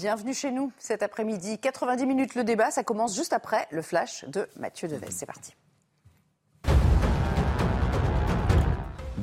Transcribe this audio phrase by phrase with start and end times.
[0.00, 1.58] Bienvenue chez nous cet après-midi.
[1.58, 5.04] 90 minutes le débat, ça commence juste après le flash de Mathieu Deves.
[5.10, 5.52] C'est parti.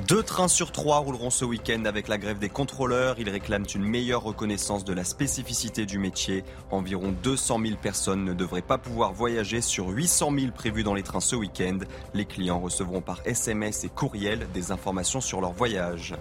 [0.06, 3.18] Deux trains sur trois rouleront ce week-end avec la grève des contrôleurs.
[3.18, 6.44] Ils réclament une meilleure reconnaissance de la spécificité du métier.
[6.70, 11.02] Environ 200 000 personnes ne devraient pas pouvoir voyager sur 800 000 prévus dans les
[11.02, 11.80] trains ce week-end.
[12.14, 16.14] Les clients recevront par SMS et courriel des informations sur leur voyage.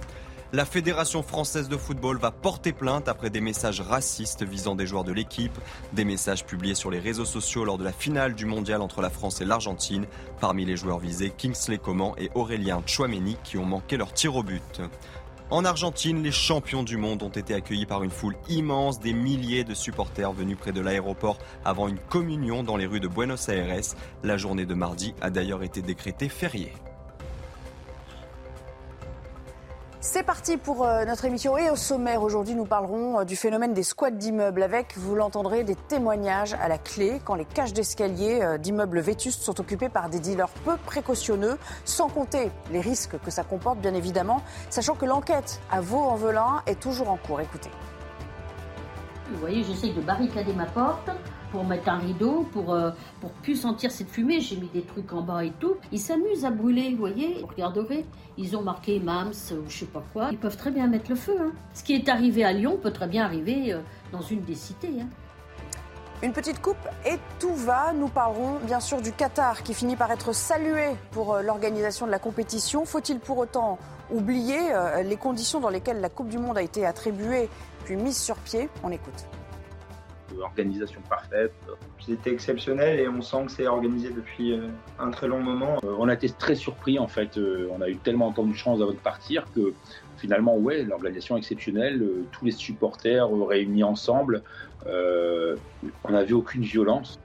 [0.54, 5.04] La Fédération française de football va porter plainte après des messages racistes visant des joueurs
[5.04, 5.58] de l'équipe,
[5.92, 9.10] des messages publiés sur les réseaux sociaux lors de la finale du mondial entre la
[9.10, 10.06] France et l'Argentine.
[10.40, 14.44] Parmi les joueurs visés, Kingsley Coman et Aurélien Chouameni qui ont manqué leur tir au
[14.44, 14.82] but.
[15.50, 19.66] En Argentine, les champions du monde ont été accueillis par une foule immense, des milliers
[19.66, 23.82] de supporters venus près de l'aéroport avant une communion dans les rues de Buenos Aires.
[24.24, 26.72] La journée de mardi a d'ailleurs été décrétée fériée.
[30.10, 33.74] C'est parti pour euh, notre émission et au sommaire aujourd'hui nous parlerons euh, du phénomène
[33.74, 38.40] des squats d'immeubles avec, vous l'entendrez, des témoignages à la clé quand les cages d'escalier
[38.42, 43.30] euh, d'immeubles vétustes sont occupés par des dealers peu précautionneux, sans compter les risques que
[43.30, 47.42] ça comporte bien évidemment, sachant que l'enquête à Vaux-en-Velin est toujours en cours.
[47.42, 47.70] Écoutez.
[49.30, 51.12] Vous voyez, j'essaye de barricader ma porte
[51.52, 54.40] pour mettre un rideau, pour, euh, pour plus sentir cette fumée.
[54.40, 55.76] J'ai mis des trucs en bas et tout.
[55.92, 57.40] Ils s'amusent à brûler, vous voyez.
[57.42, 58.06] Vous regarderez,
[58.38, 60.30] ils ont marqué MAMS ou je sais pas quoi.
[60.32, 61.38] Ils peuvent très bien mettre le feu.
[61.40, 61.52] Hein.
[61.74, 63.80] Ce qui est arrivé à Lyon peut très bien arriver euh,
[64.12, 65.02] dans une des cités.
[65.02, 65.08] Hein.
[66.24, 67.94] Une petite coupe et tout va.
[67.94, 72.12] Nous parlerons bien sûr du Qatar qui finit par être salué pour euh, l'organisation de
[72.12, 72.86] la compétition.
[72.86, 73.78] Faut-il pour autant
[74.10, 74.58] oublier
[75.04, 77.50] les conditions dans lesquelles la Coupe du Monde a été attribuée
[77.84, 78.70] puis mise sur pied?
[78.82, 79.28] On écoute
[80.42, 81.54] organisation parfaite.
[82.00, 84.68] C'était exceptionnel et on sent que c'est organisé depuis euh,
[85.00, 85.78] un très long moment.
[85.84, 87.38] Euh, on a été très surpris en fait.
[87.38, 89.74] Euh, on a eu tellement de chance de partir que
[90.18, 94.44] finalement, ouais, l'organisation exceptionnelle, tous les supporters réunis ensemble,
[94.86, 97.20] on n'a vu aucune violence.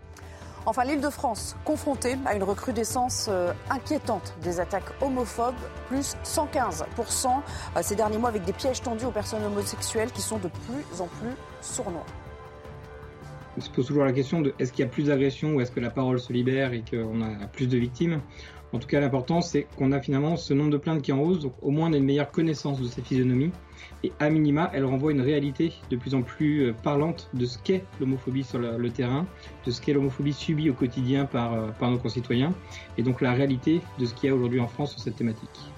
[0.67, 3.31] Enfin, l'île de France, confrontée à une recrudescence
[3.71, 5.55] inquiétante des attaques homophobes,
[5.89, 7.29] plus 115%
[7.83, 11.07] ces derniers mois avec des pièges tendus aux personnes homosexuelles qui sont de plus en
[11.07, 12.05] plus sournois
[13.57, 15.71] on se pose toujours la question de est-ce qu'il y a plus d'agressions ou est-ce
[15.71, 18.21] que la parole se libère et qu'on a plus de victimes.
[18.73, 21.41] En tout cas, l'important, c'est qu'on a finalement ce nombre de plaintes qui en hausse,
[21.41, 23.53] donc au moins on a une meilleure connaissance de ces physionomies.
[24.03, 27.59] Et à minima, elle renvoie une réalité de plus en plus euh, parlante de ce
[27.59, 29.27] qu'est l'homophobie sur le, terrain,
[29.67, 32.55] de ce qu'est l'homophobie subie au quotidien par, euh, par nos concitoyens,
[32.97, 35.72] et donc la réalité de ce qu'il y a aujourd'hui en France sur cette thématique.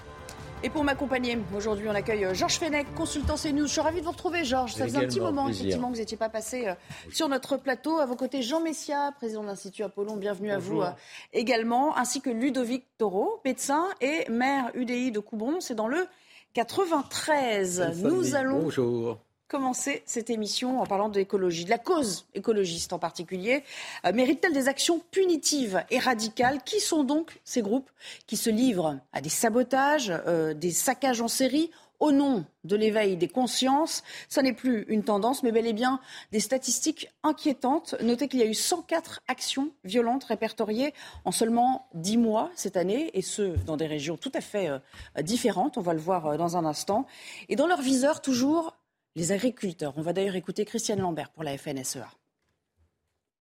[0.63, 3.67] Et pour m'accompagner, aujourd'hui, on accueille euh, Georges Fenech, consultant CNews.
[3.67, 4.73] Je suis ravie de vous retrouver, Georges.
[4.73, 6.73] Ça faisait un petit moment, effectivement, que vous n'étiez pas passé euh,
[7.11, 7.99] sur notre plateau.
[7.99, 10.15] À vos côtés, Jean Messia, président de l'Institut Apollon.
[10.15, 10.89] Bienvenue à vous euh,
[11.33, 11.97] également.
[11.97, 15.59] Ainsi que Ludovic Taureau, médecin et maire UDI de Coubron.
[15.59, 16.07] C'est dans le
[16.53, 18.01] 93.
[18.03, 18.63] Nous allons.
[18.63, 23.63] Bonjour commencer cette émission en parlant d'écologie, de la cause écologiste en particulier.
[24.05, 26.63] Euh, mérite-t-elle des actions punitives et radicales?
[26.63, 27.89] Qui sont donc ces groupes
[28.27, 31.69] qui se livrent à des sabotages, euh, des saccages en série
[31.99, 36.01] au nom de l'éveil des consciences, ça n'est plus une tendance, mais bel et bien
[36.31, 37.95] des statistiques inquiétantes.
[38.01, 43.11] Notez qu'il y a eu 104 actions violentes répertoriées en seulement 10 mois cette année,
[43.13, 45.77] et ce, dans des régions tout à fait euh, différentes.
[45.77, 47.05] On va le voir dans un instant.
[47.47, 48.75] Et dans leur viseur, toujours
[49.15, 49.93] les agriculteurs.
[49.97, 52.09] On va d'ailleurs écouter Christiane Lambert pour la FNSEA.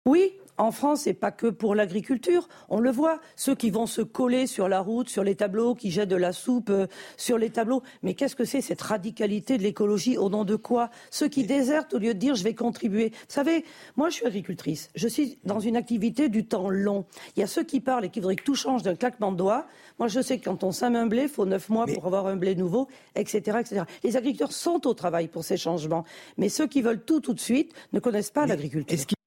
[0.06, 2.48] Oui, en France, c'est pas que pour l'agriculture.
[2.68, 5.92] On le voit, ceux qui vont se coller sur la route, sur les tableaux, qui
[5.92, 7.82] jettent de la soupe euh, sur les tableaux.
[8.02, 10.90] Mais qu'est-ce que c'est cette radicalité de l'écologie Au nom de quoi?
[11.10, 13.10] Ceux qui désertent au lieu de dire je vais contribuer.
[13.10, 13.64] Vous savez,
[13.96, 14.90] moi je suis agricultrice.
[14.96, 17.04] Je suis dans une activité du temps long.
[17.36, 19.36] Il y a ceux qui parlent et qui voudraient que tout change d'un claquement de
[19.36, 19.66] doigts.
[20.00, 22.26] Moi je sais que quand on sème un blé, il faut neuf mois pour avoir
[22.26, 23.82] un blé nouveau, etc., etc.
[24.02, 26.04] Les agriculteurs sont au travail pour ces changements.
[26.36, 29.17] Mais ceux qui veulent tout tout de suite ne connaissent pas l'agriculture.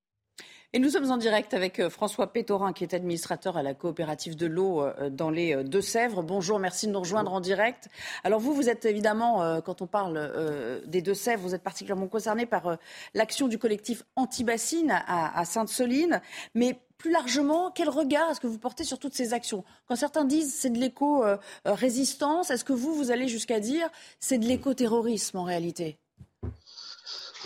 [0.74, 4.38] Et nous sommes en direct avec euh, François Pétorin, qui est administrateur à la coopérative
[4.38, 6.24] de l'eau euh, dans les euh, Deux-Sèvres.
[6.24, 7.90] Bonjour, merci de nous rejoindre en direct.
[8.24, 12.78] Alors vous, vous êtes évidemment, quand on parle des Deux-Sèvres, vous êtes particulièrement concerné par
[13.14, 16.22] l'action du collectif Antibassine à Sainte-Soline.
[16.56, 19.64] Mais plus largement, quel regard est-ce que vous portez sur toutes ces actions?
[19.88, 23.90] Quand certains disent c'est de l'éco-résistance, est-ce que vous, vous allez jusqu'à dire
[24.20, 25.98] c'est de l'éco-terrorisme en réalité?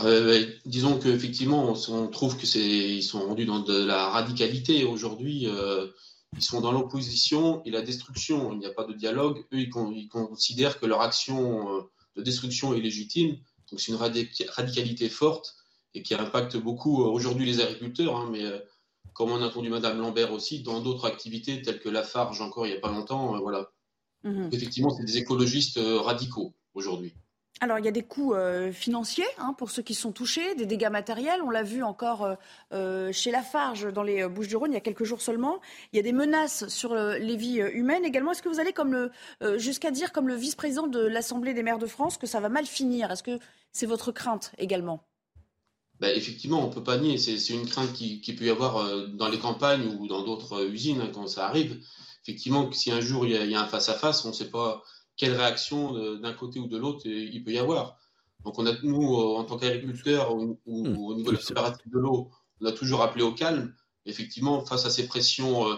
[0.02, 4.84] Euh, disons qu'effectivement, on, on, trouve que c'est, ils sont rendus dans de la radicalité
[4.84, 5.48] aujourd'hui.
[5.48, 5.88] Euh,
[6.36, 8.52] ils sont dans l'opposition et la destruction.
[8.54, 9.46] Il n'y a pas de dialogue.
[9.54, 11.82] Eux, ils, ils considèrent que leur action euh,
[12.16, 13.38] de destruction est légitime.
[13.72, 15.56] Donc c'est une radicalité forte
[15.94, 18.18] et qui impacte beaucoup euh, aujourd'hui les agriculteurs.
[18.18, 18.60] Hein, mais euh,
[19.14, 22.68] comme on a entendu Madame Lambert aussi, dans d'autres activités telles que la Farge encore
[22.68, 23.72] il n'y a pas longtemps, voilà.
[24.24, 24.50] Mmh.
[24.52, 27.14] Effectivement, c'est des écologistes radicaux aujourd'hui.
[27.62, 30.66] Alors, il y a des coûts euh, financiers hein, pour ceux qui sont touchés, des
[30.66, 31.42] dégâts matériels.
[31.42, 32.36] On l'a vu encore euh,
[32.74, 35.62] euh, chez Lafarge, dans les Bouches-du-Rhône, il y a quelques jours seulement.
[35.94, 38.32] Il y a des menaces sur les vies humaines également.
[38.32, 38.74] Est-ce que vous allez
[39.58, 42.66] jusqu'à dire, comme le vice-président de l'Assemblée des maires de France, que ça va mal
[42.66, 43.10] finir?
[43.10, 43.40] Est-ce que
[43.72, 45.02] c'est votre crainte également?
[46.02, 47.18] Ben, Effectivement, on ne peut pas nier.
[47.18, 51.12] C'est une crainte qui, peut y avoir dans les campagnes ou dans d'autres usines hein,
[51.14, 51.80] quand ça arrive.
[52.24, 54.84] Effectivement, si un jour il y il y a un face-à-face, on ne sait pas
[55.18, 57.98] quelle réaction d'un côté ou de l'autre il peut y avoir.
[58.46, 60.98] Donc on a, nous, euh, en tant qu'agriculteurs ou, hmm.
[60.98, 62.30] au niveau de la de l'eau,
[62.62, 63.74] on a toujours appelé au calme.
[64.06, 65.76] Effectivement, face à ces pressions euh,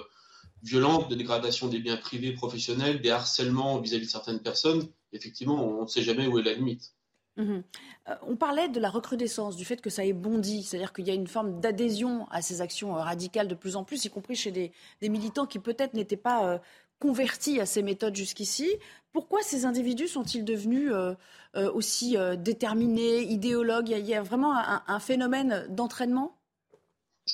[0.63, 5.83] violentes de dégradation des biens privés professionnels, des harcèlements vis-à-vis de certaines personnes, effectivement, on
[5.83, 6.93] ne sait jamais où est la limite.
[7.37, 7.63] Mhm.
[8.09, 11.11] Euh, on parlait de la recrudescence, du fait que ça ait bondi, c'est-à-dire qu'il y
[11.11, 14.51] a une forme d'adhésion à ces actions radicales de plus en plus, y compris chez
[14.51, 16.59] des, militants qui peut-être n'étaient pas
[16.99, 18.69] convertis à ces méthodes jusqu'ici.
[19.13, 21.13] Pourquoi ces individus sont-ils devenus euh,
[21.55, 23.89] euh, aussi euh, déterminés, idéologues?
[23.89, 26.37] Il y, a, vraiment un, phénomène d'entraînement?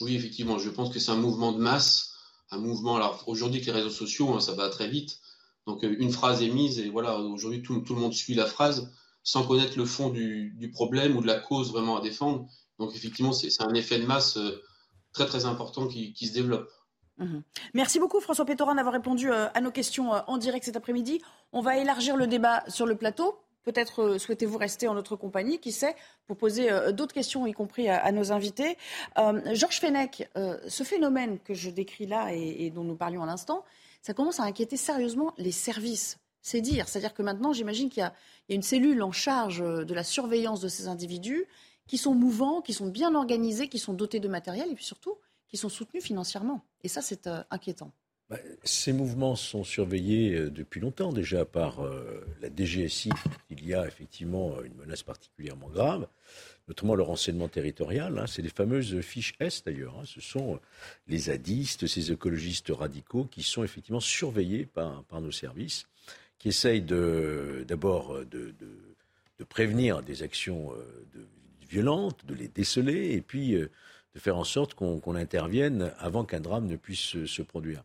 [0.01, 0.57] Oui, effectivement.
[0.59, 2.13] Je pense que c'est un mouvement de masse,
[2.51, 2.95] un mouvement.
[2.95, 5.19] Alors aujourd'hui, avec les réseaux sociaux, hein, ça va très vite.
[5.65, 8.91] Donc une phrase est mise et voilà, aujourd'hui tout, le monde suit la phrase
[9.23, 12.47] sans connaître le fond du, problème ou de la cause vraiment à défendre.
[12.79, 14.37] Donc effectivement, c'est un effet de masse
[15.13, 16.69] très très important qui se développe.
[17.17, 17.43] Mhm.
[17.73, 21.21] Merci beaucoup François Pétorin d'avoir répondu euh, à nos questions euh, en direct cet après-midi.
[21.51, 23.39] On va élargir le débat sur le plateau.
[23.63, 25.95] Peut-être euh, souhaitez-vous rester en notre compagnie, qui sait,
[26.25, 28.77] pour poser d'autres questions, y compris à, nos invités.
[29.51, 33.63] Georges Fenech, ce phénomène que je décris là et, dont nous parlions à l'instant,
[34.01, 36.17] ça commence à inquiéter sérieusement les services.
[36.41, 36.87] C'est dire.
[36.87, 38.13] C'est-à-dire que maintenant, j'imagine qu'il y, a
[38.49, 41.45] une cellule en charge de la surveillance de ces individus
[41.87, 45.17] qui sont mouvants, qui sont bien organisés, qui sont dotés de matériel et puis surtout
[45.53, 46.65] qui sont soutenus financièrement.
[46.81, 47.93] Et ça, c'est euh, inquiétant.
[48.27, 53.11] Bah, ces mouvements sont surveillés euh, depuis longtemps déjà par euh, la DGSI.
[53.51, 56.07] Il y a effectivement une menace particulièrement grave,
[56.67, 58.17] notamment le renseignement territorial.
[58.17, 58.25] Hein.
[58.25, 59.95] C'est les fameuses fiches S d'ailleurs.
[59.99, 60.05] Hein.
[60.05, 60.59] Ce sont
[61.07, 65.85] les zadistes, ces écologistes radicaux qui sont effectivement surveillés par, nos services,
[66.39, 68.55] qui essayent d'abord de,
[69.47, 70.71] prévenir des actions
[71.69, 73.55] violentes, de les déceler, et puis
[74.13, 77.83] de faire en sorte qu'on intervienne avant qu'un drame ne puisse se, produire.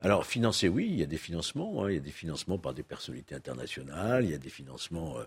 [0.00, 1.84] Alors, financer, oui, il y a des financements.
[1.84, 1.90] Hein.
[1.90, 5.24] il y a des financements par des personnalités internationales, il y a des financements euh,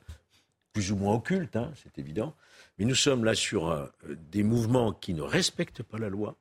[0.74, 2.36] plus ou moins occultes, hein, c'est évident.
[2.78, 3.88] Mais nous sommes là sur euh,
[4.32, 6.36] des mouvements qui ne respectent pas la loi,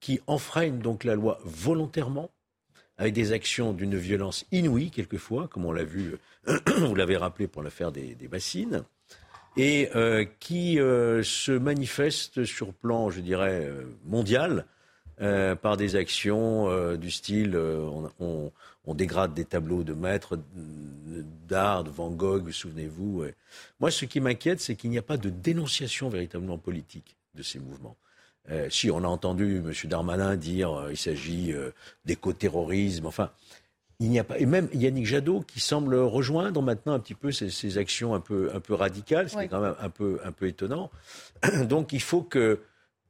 [0.00, 2.30] qui enfreignent donc la loi volontairement,
[2.98, 6.16] avec des actions d'une violence inouïe, quelquefois, comme on l'a vu,
[6.66, 8.84] vous l'avez rappelé pour l'affaire des bassines
[9.56, 14.64] et euh, qui euh, se manifeste sur plan, je dirais, euh, mondial,
[15.62, 17.58] par des actions du style
[18.20, 20.38] on, dégrade des tableaux de maîtres
[21.48, 23.24] d'art, de Van Gogh, souvenez-vous.
[23.80, 27.58] Moi, ce qui m'inquiète, c'est qu'il n'y a pas de dénonciation véritablement politique de ces
[27.58, 27.96] mouvements.
[28.70, 29.72] si on a entendu M.
[29.86, 31.52] Darmanin dire qu'il s'agit
[32.04, 33.32] d'éco-terrorisme, enfin,
[34.00, 37.32] il n'y a pas, et même Yannick Jadot qui semble rejoindre maintenant un petit peu
[37.32, 40.30] ces, actions un peu, un peu radicales, ce qui est quand même un peu, un
[40.30, 40.90] peu étonnant.
[41.64, 42.60] Donc il faut que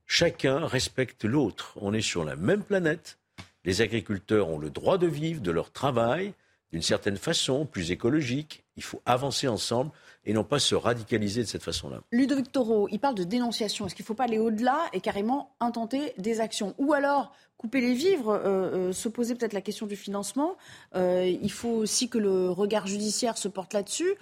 [0.07, 1.75] chacun respecte l'autre.
[1.76, 3.18] On est sur la même planète.
[3.64, 6.33] Les agriculteurs ont le droit de vivre de leur travail
[6.73, 8.64] d'une certaine façon, plus écologique.
[8.76, 9.90] Il faut avancer ensemble
[10.25, 12.03] et non pas se radicaliser de cette façon-là.
[12.13, 13.87] Ludovic Toro, il parle de dénonciation.
[13.87, 16.75] Est-ce qu'il ne faut pas aller au-delà et carrément intenter des actions?
[16.79, 20.57] Ou alors couper les vivres, euh, euh, se poser peut-être la question du financement.
[20.95, 24.15] Euh, il faut aussi que le regard judiciaire se porte là-dessus.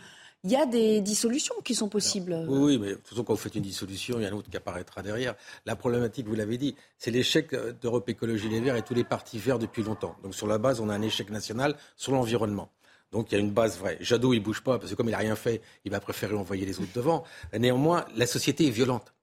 [0.44, 2.46] Il y a des dissolutions qui sont possibles.
[2.48, 4.48] oui, mais de toute façon, quand vous faites une dissolution, il y a un autre
[4.48, 5.34] qui apparaîtra derrière.
[5.64, 9.38] La problématique, vous l'avez dit, c'est l'échec d'Europe Écologie Les Verts et tous les partis
[9.38, 10.14] verts depuis longtemps.
[10.22, 12.70] Donc sur la base, on a un échec national sur l'environnement.
[13.16, 13.96] Donc il y a une base vraie.
[14.02, 16.66] Jadot, il bouge pas parce que comme il n'a rien fait, il va préférer envoyer
[16.66, 17.24] les autres devant.
[17.58, 19.14] Néanmoins, la société est violente.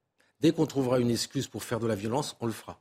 [0.41, 2.79] Dès qu'on trouvera une excuse pour faire de la violence, on le fera.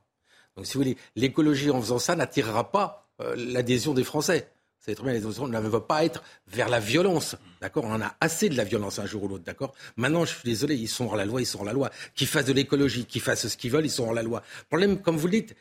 [0.55, 4.49] Donc si vous voulez, l'écologie en faisant ça n'attirera pas euh, l'adhésion des Français.
[4.79, 7.35] savez très bien, les oppositions ne veulent pas être vers la violence.
[7.61, 7.85] D'accord?
[7.85, 9.43] On en a assez de la violence un jour ou l'autre.
[9.43, 9.75] D'accord?
[9.97, 11.91] Maintenant, je suis désolé, ils sont hors la loi, ils sont hors la loi.
[12.15, 14.41] Qu'ils fassent de l'écologie, qu'ils fassent ce qu'ils veulent, ils sont hors la loi.
[14.61, 15.55] Le problème, comme vous le dites,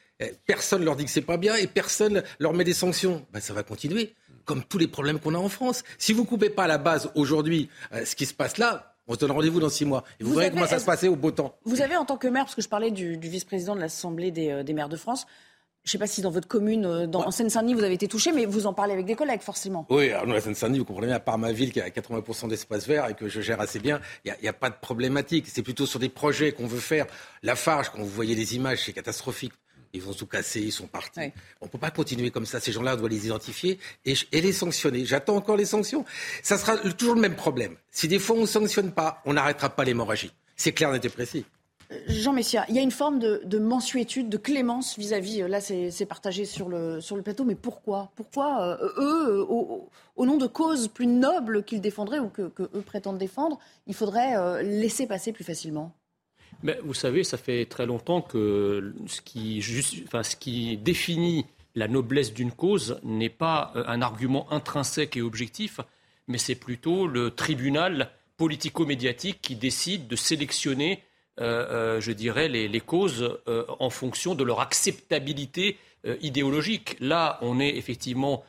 [0.46, 3.26] personne leur dit que c'est pas bien et personne leur met des sanctions.
[3.32, 4.14] Ben, ça va continuer.
[4.44, 5.84] Comme tous les problèmes qu'on a en France.
[5.98, 9.14] Si vous coupez pas à la base aujourd'hui euh, ce qui se passe là, on
[9.14, 10.04] se donne rendez-vous dans six mois.
[10.20, 11.56] Et vous, verrez comment ça se passait au beau temps.
[11.64, 14.50] Vous avez, en tant que maire, parce que je parlais du, vice-président de l'Assemblée des,
[14.50, 15.26] euh, des maires de France,
[15.84, 18.30] je ne sais pas si dans votre commune, euh, en Seine-Saint-Denis, vous avez été touché,
[18.30, 19.84] mais vous en parlez avec des collègues, forcément.
[19.90, 22.86] Oui, alors nous, la Seine-Saint-Denis, vous comprenez, à part ma ville qui a 80% d'espace
[22.86, 25.46] vert et que je gère assez bien, il n'y a, a, pas de problématique.
[25.48, 27.06] C'est plutôt sur des projets qu'on veut faire.
[27.42, 29.52] La Farge, quand vous voyez les images, c'est catastrophique
[29.92, 31.32] ils ont tout cassé, ils sont partis.
[31.60, 32.60] On ne peut pas continuer comme ça.
[32.60, 35.04] Ces gens-là, on doit les identifier et, les sanctionner.
[35.04, 36.04] J'attends encore les sanctions.
[36.42, 37.76] Ça sera toujours le même problème.
[37.90, 40.32] Si des fois on ne sanctionne pas, on n'arrêtera pas l'hémorragie.
[40.56, 41.44] C'est clair, net et précis.
[42.06, 46.06] Jean Messia, il y a une forme de, mensuétude, de clémence vis-à-vis, euh, là c'est
[46.06, 48.10] partagé sur le, sur le plateau, mais pourquoi?
[48.16, 53.18] Pourquoi euh, eux, au, nom de causes plus nobles qu'ils défendraient ou que, eux prétendent
[53.18, 55.92] défendre, il faudrait euh, laisser passer plus facilement?
[56.62, 63.00] Mais vous savez, ça fait très longtemps que ce qui, définit la noblesse d'une cause
[63.02, 65.80] n'est pas euh, un argument intrinsèque et objectif,
[66.28, 71.02] mais c'est plutôt le tribunal politico-médiatique qui décide de sélectionner,
[71.40, 75.78] euh, euh, je dirais, les, causes en fonction de leur acceptabilité
[76.20, 76.96] idéologique.
[77.00, 78.44] Là, on est effectivement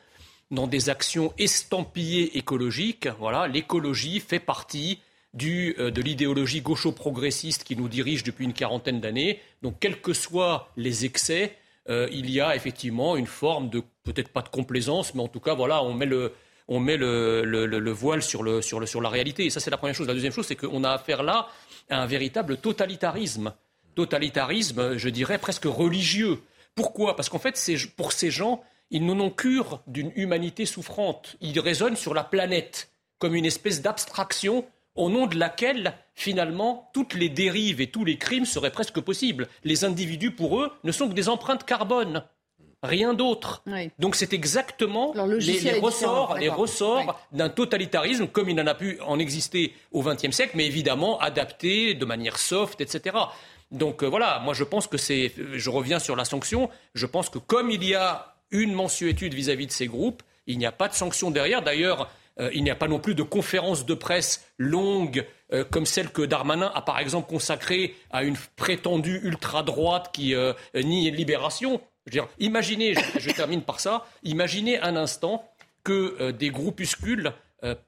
[0.50, 3.08] dans des actions estampillées écologiques.
[3.18, 4.98] Voilà, l'écologie fait partie
[5.42, 9.40] euh, de l'idéologie gaucho-progressiste qui nous dirige depuis une quarantaine d'années.
[9.62, 11.56] Donc, quels que soient les excès,
[11.88, 15.40] euh, il y a effectivement une forme de, peut-être pas de complaisance, mais en tout
[15.40, 16.32] cas, voilà, on met le,
[16.68, 19.44] on met le, voile sur, le, sur, sur la réalité.
[19.44, 20.06] Et ça, c'est la première chose.
[20.06, 21.48] La deuxième chose, c'est qu'on a affaire là
[21.90, 23.52] à un véritable totalitarisme.
[23.94, 26.40] Totalitarisme, je dirais, presque religieux.
[26.74, 27.16] Pourquoi?
[27.16, 27.60] Parce qu'en fait,
[27.96, 31.36] pour ces gens, ils n'en ont cure d'une humanité souffrante.
[31.40, 34.64] Ils raisonnent sur la planète comme une espèce d'abstraction
[34.94, 39.48] au nom de laquelle, finalement, toutes les dérives et tous les crimes seraient presque possibles.
[39.64, 42.24] Les individus, pour eux, ne sont que des empreintes carbone.
[42.84, 43.64] Rien d'autre.
[43.98, 49.18] Donc c'est exactement les, ressorts, les ressorts d'un totalitarisme comme il n'en a pu en
[49.18, 53.16] exister au XXe siècle, mais évidemment adapté de manière soft, etc.
[53.70, 57.30] Donc euh, voilà, moi je pense que c'est, je reviens sur la sanction, je pense
[57.30, 60.72] que comme il y a une mensuétude vis-à-vis -vis de ces groupes, il n'y a
[60.72, 61.62] pas de sanction derrière.
[61.62, 62.10] D'ailleurs,
[62.40, 66.10] euh, il n'y a pas non plus de conférences de presse longues euh, comme celle
[66.10, 71.80] que Darmanin a par exemple consacrée à une prétendue ultra-droite qui euh, nie Libération.
[72.38, 75.48] imaginez, je, termine par ça, imaginez un instant
[75.84, 77.32] que des groupuscules,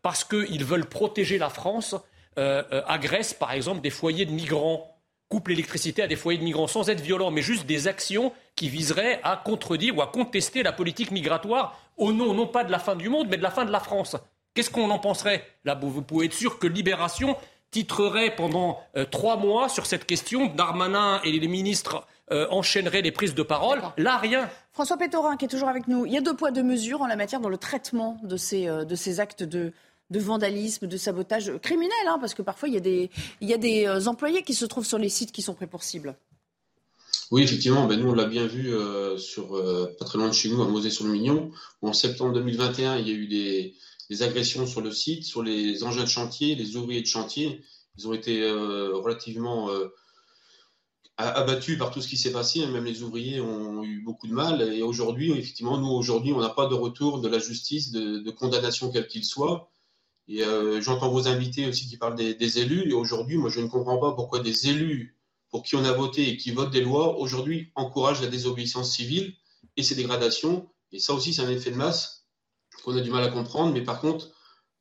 [0.02, 1.94] parce qu'ils veulent protéger la France,
[2.36, 4.96] agressent par exemple des foyers de migrants
[5.28, 8.68] coupent l'électricité à des foyers de migrants sans être violents, mais juste des actions qui
[8.68, 12.78] viseraient à contredire ou à contester la politique migratoire au nom non pas de la
[12.78, 14.16] fin du monde, mais de la fin de la France.
[14.56, 17.36] Qu'est-ce qu'on en penserait Là, vous pouvez être sûr que Libération
[17.70, 20.46] titrerait pendant euh, trois mois sur cette question.
[20.46, 23.82] Darmanin et les ministres euh, enchaîneraient les prises de parole.
[23.98, 24.48] Là, rien.
[24.72, 26.06] François Pétorin, qui est toujours avec nous.
[26.06, 28.66] Il y a deux poids, deux mesures en la matière dans le traitement de ces,
[28.66, 29.74] euh, de ces actes de,
[30.08, 33.10] de vandalisme, de sabotage criminel, hein, parce que parfois il y a des,
[33.42, 35.82] il y a des employés qui se trouvent sur les sites qui sont pris pour
[35.82, 36.16] cible.
[37.30, 38.72] Oui, effectivement, ben nous on l'a bien vu
[39.18, 39.60] sur
[39.98, 41.50] pas très loin de chez nous, à Mosée-sur-le-Mignon.
[41.82, 43.74] En septembre 2021, il y a eu des,
[44.10, 47.62] des agressions sur le site, sur les engins de chantier, les ouvriers de chantier.
[47.98, 49.88] Ils ont été euh, relativement euh,
[51.16, 52.66] abattus par tout ce qui s'est passé.
[52.66, 54.62] Même les ouvriers ont eu beaucoup de mal.
[54.74, 58.90] Et aujourd'hui, effectivement, nous, aujourd'hui, on n'a pas de retour de la justice, de, condamnation
[58.90, 59.70] quel qu'il soit.
[60.28, 62.90] Et euh, j'entends vos invités aussi qui parlent des, élus.
[62.90, 65.16] Et aujourd'hui, moi, je ne comprends pas pourquoi des élus
[65.50, 69.34] pour qui on a voté et qui votent des lois, aujourd'hui, encouragent la désobéissance civile
[69.76, 70.68] et ces dégradations.
[70.92, 72.15] Et ça aussi, c'est un effet de masse
[72.82, 73.72] qu'on a du mal à comprendre.
[73.72, 74.30] Mais par contre,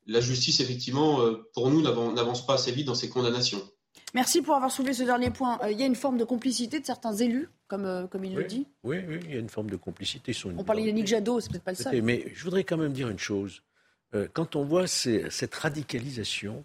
[0.07, 3.61] la justice, effectivement, euh, pour nous, n'avance pas assez vite dans ses condamnations.
[4.13, 5.59] Merci pour avoir soulevé ce dernier point.
[5.63, 8.35] Euh, il y a une forme de complicité de certains élus, comme, euh, comme il
[8.35, 10.33] le dit oui, oui, il y a une forme de complicité.
[10.57, 12.01] On parlait d'Yannick Jadot, c'est peut-être pas le seul.
[12.01, 13.61] Mais je voudrais quand même dire une chose.
[14.33, 16.63] quand on voit cette radicalisation,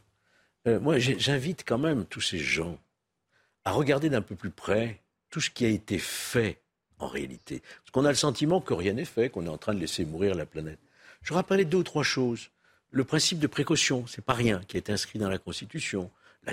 [0.66, 2.78] moi j'invite quand même tous ces gens
[3.64, 6.60] à regarder d'un peu plus près tout ce qui a été fait
[6.99, 7.60] en réalité.
[7.60, 10.04] Parce qu'on a le sentiment que rien n'est fait, qu'on est en train de laisser
[10.04, 10.78] mourir la planète.
[11.22, 12.50] Je rappelais deux ou trois choses.
[12.90, 16.10] Le principe de précaution, c'est pas rien, qui est inscrit dans la Constitution,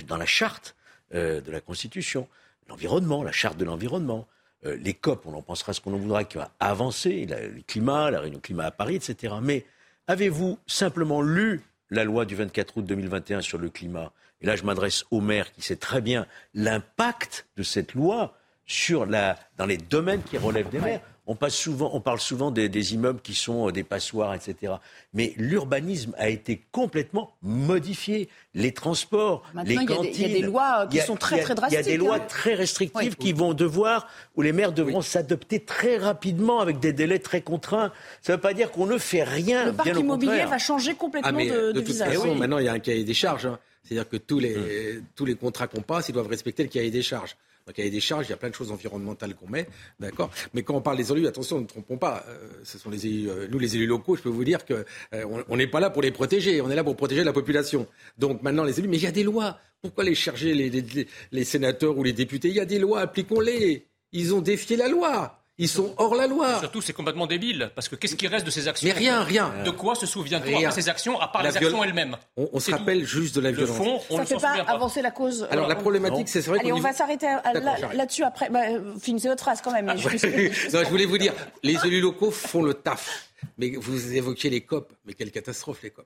[0.07, 0.75] dans la charte
[1.13, 2.27] euh, de la Constitution.
[2.69, 4.27] L'environnement, la charte de l'environnement.
[4.65, 8.11] Euh, les COP, on en pensera ce qu'on en voudra, qui va avancer, le climat,
[8.11, 9.35] la réunion climat à Paris, etc.
[9.41, 9.65] Mais
[10.07, 14.11] avez-vous simplement lu la loi du 24 août 2021 sur le climat?
[14.41, 19.05] Et là, je m'adresse au maire qui sait très bien l'impact de cette loi sur
[19.05, 21.01] la, dans les domaines qui relèvent des maires.
[21.27, 24.73] On, passe souvent, on parle souvent des, des immeubles qui sont des passoires, etc.
[25.13, 28.29] Mais l'urbanisme a été complètement modifié.
[28.53, 30.11] Les transports, les cantines.
[30.13, 31.79] Il y, a des lois qui sont très, très drastiques.
[31.79, 35.59] Il y a des lois très restrictives qui vont devoir, où les maires devront s'adopter
[35.59, 37.91] très rapidement avec des délais très contraints.
[38.21, 39.65] Ça ne veut pas dire qu'on ne fait rien.
[39.65, 42.13] Le parc immobilier va changer complètement ah, de, de, toute visage.
[42.15, 43.45] façon, maintenant, il y a un cahier des charges.
[43.45, 43.59] Hein.
[43.87, 47.01] C'est-à-dire que tous les, tous les contrats qu'on passe, ils doivent respecter le cahier des
[47.01, 47.37] charges.
[47.65, 49.67] Dans le cahier des charges, il y a plein de choses environnementales qu'on met,
[49.99, 50.31] d'accord?
[50.53, 52.25] Mais quand on parle des élus, attention, ne nous trompons pas.
[52.29, 54.85] Euh, ce sont les élus, euh, nous, les élus locaux, je peux vous dire que
[55.13, 57.85] euh, on n'est pas là pour les protéger, on est là pour protéger la population.
[58.17, 59.59] Donc maintenant, les élus, mais il y a des lois.
[59.81, 62.47] Pourquoi les charger, les, les, les sénateurs ou les députés?
[62.47, 63.85] Il y a des lois, appliquons-les.
[64.13, 65.43] Ils ont défié la loi.
[65.59, 66.59] Ils sont hors la loi.
[66.59, 67.71] Surtout, c'est complètement débile.
[67.73, 69.51] Parce que qu'est-ce qui reste de ces actions Mais rien, rien.
[69.65, 72.47] De quoi se souvient-on de ces actions, à part La les viol- actions elles-mêmes On,
[72.53, 73.75] on se rappelle juste de la Le violence.
[73.77, 74.71] fond, on Ça ne fait s'en pas souvient pas.
[74.73, 75.47] avancer la cause.
[75.49, 78.49] Alors la Euh, problématique, c'est vrai Allez, on niveau- va s'arrêter là- là-dessus après.
[78.49, 79.91] Bah, euh, finissez votre phrase quand même.
[79.97, 80.07] je
[80.77, 81.33] non, je voulais vous dire,
[81.63, 83.29] les élus locaux font le taf.
[83.57, 84.93] Mais vous évoquiez les COP.
[85.05, 86.05] Mais quelle catastrophe, les COP.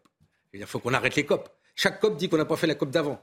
[0.53, 1.49] Il faut qu'on arrête les COP.
[1.75, 3.21] Chaque COP dit qu'on n'a pas fait la COP d'avant.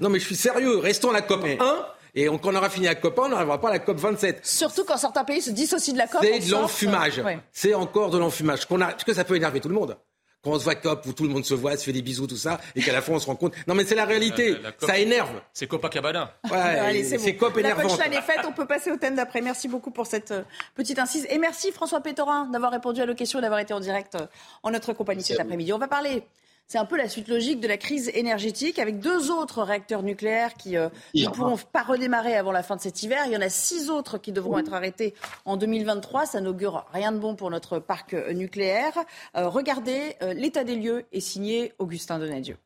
[0.00, 0.78] Non, mais je suis sérieux.
[0.78, 1.86] Restons à la COP 1.
[2.14, 3.96] Et on- quand on aura fini la COP 1, on n'arrivera pas à la COP
[3.98, 4.46] 27.
[4.46, 6.22] Surtout quand certains pays se dissocient de la COP.
[6.22, 7.18] C'est de l'enfumage.
[7.18, 7.38] Ouais.
[7.52, 8.66] C'est encore de l'enfumage.
[8.66, 8.86] Qu'on a...
[8.86, 9.96] Parce que ça peut énerver tout le monde.
[10.44, 12.26] Quand on se voit COP, où tout le monde se voit, se fait des bisous,
[12.26, 13.54] tout ça, et qu'à la fin on se rend compte.
[13.66, 14.52] Non, mais c'est la réalité.
[14.52, 15.30] La- la COP, ça énerve.
[15.54, 16.34] C'est Copacabana.
[16.50, 17.34] Ouais, Allez, c'est.
[17.34, 17.96] COP La énervante.
[17.96, 19.40] punchline est faite, on peut passer au thème d'après.
[19.40, 20.42] Merci beaucoup pour cette euh,
[20.74, 21.26] petite incise.
[21.30, 24.26] Et merci François Pétorin d'avoir répondu à nos questions et d'avoir été en direct euh,
[24.62, 25.72] en notre compagnie cet après-midi.
[25.72, 26.22] On va parler,
[26.66, 30.54] c'est un peu la suite logique de la crise énergétique avec deux autres réacteurs nucléaires
[30.54, 31.32] qui euh, ne Hier.
[31.32, 33.22] pourront pas redémarrer avant la fin de cet hiver.
[33.26, 36.26] Il y en a six autres qui devront être arrêtés en 2023.
[36.26, 38.94] Ça n'augure rien de bon pour notre parc euh, nucléaire.
[39.36, 42.56] Euh, regardez, euh, l'état des lieux est signé Augustin Donadieu.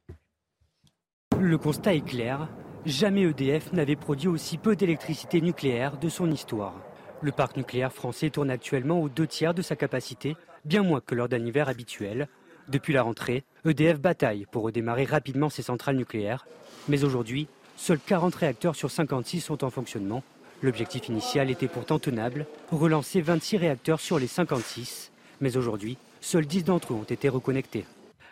[1.39, 2.49] Le constat est clair.
[2.87, 6.75] Jamais EDF n'avait produit aussi peu d'électricité nucléaire de son histoire.
[7.21, 11.17] Le parc nucléaire français tourne actuellement aux deux tiers de sa capacité, bien moins que
[11.17, 12.29] lors d'un hiver habituel.
[12.69, 16.47] Depuis la rentrée, EDF bataille pour redémarrer rapidement ses centrales nucléaires.
[16.89, 20.23] Mais aujourd'hui, seuls 40 réacteurs sur 56 sont en fonctionnement.
[20.61, 25.13] L'objectif initial était pourtant tenable, relancer 26 réacteurs sur les 56.
[25.41, 27.87] Mais aujourd'hui, seuls 10 d'entre eux ont été reconnectés.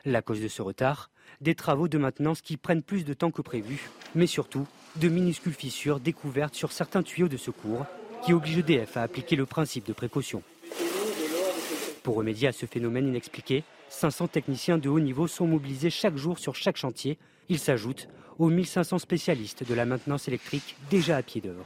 [0.05, 3.43] La cause de ce retard, des travaux de maintenance qui prennent plus de temps que
[3.43, 4.67] prévu, mais surtout
[4.97, 7.87] de minuscules fissures découvertes sur certains tuyaux de secours
[8.23, 10.43] qui obligent EDF à appliquer le principe de précaution.
[12.03, 16.39] Pour remédier à ce phénomène inexpliqué, 500 techniciens de haut niveau sont mobilisés chaque jour
[16.39, 17.19] sur chaque chantier.
[17.49, 21.65] Ils s'ajoutent aux 1500 spécialistes de la maintenance électrique déjà à pied d'œuvre.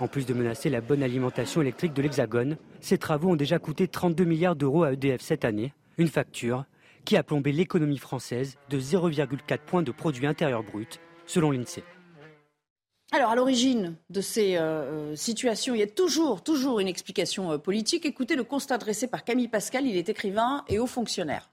[0.00, 3.88] En plus de menacer la bonne alimentation électrique de l'Hexagone, ces travaux ont déjà coûté
[3.88, 6.64] 32 milliards d'euros à EDF cette année, une facture
[7.04, 11.84] qui a plombé l'économie française de 0,4 points de produit intérieur brut, selon l'INSEE.
[13.14, 17.58] Alors, à l'origine de ces euh, situations, il y a toujours, toujours une explication euh,
[17.58, 18.06] politique.
[18.06, 21.48] Écoutez le constat dressé par Camille Pascal, il est écrivain et haut fonctionnaire.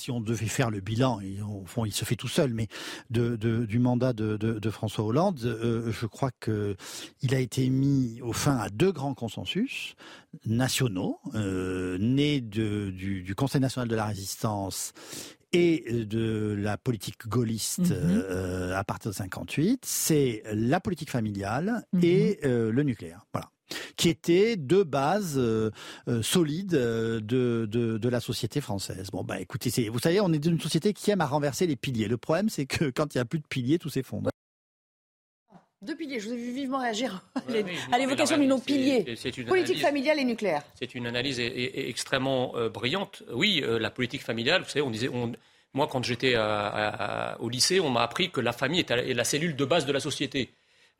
[0.00, 2.68] Si on devait faire le bilan, et au fond il se fait tout seul, mais
[3.10, 6.76] du mandat de, François Hollande, euh, je crois que
[7.20, 9.96] il a été mis au fin à deux grands consensus
[10.46, 14.94] nationaux, euh, nés du Conseil national de la résistance
[15.52, 18.24] et de la politique gaulliste Mhm.
[18.30, 22.00] euh, à partir de 58, c'est la politique familiale Mhm.
[22.04, 23.26] et euh, le nucléaire.
[23.32, 23.48] Voilà
[23.96, 25.70] qui étaient deux bases euh,
[26.08, 29.10] euh, solides euh, de, de, de la société française.
[29.12, 32.08] Bon, bah écoutez, vous savez, on est une société qui aime à renverser les piliers.
[32.08, 34.30] Le problème, c'est que quand il n'y a plus de piliers, tout s'effondre.
[35.82, 37.22] Deux piliers, je vous ai vu vivement réagir
[37.92, 39.02] à l'évocation du nom pilier.
[39.06, 40.62] c'est- c'est une Politique analyse- familiale et nucléaire.
[40.74, 43.22] C'est une analyse extrêmement euh, brillante.
[43.32, 45.32] Oui, euh, la politique familiale, vous savez, on disait, on-
[45.72, 46.34] moi quand j'étais
[47.38, 49.86] au lycée, on m'a appris que la famille est la, est la cellule de base
[49.86, 50.50] de la société.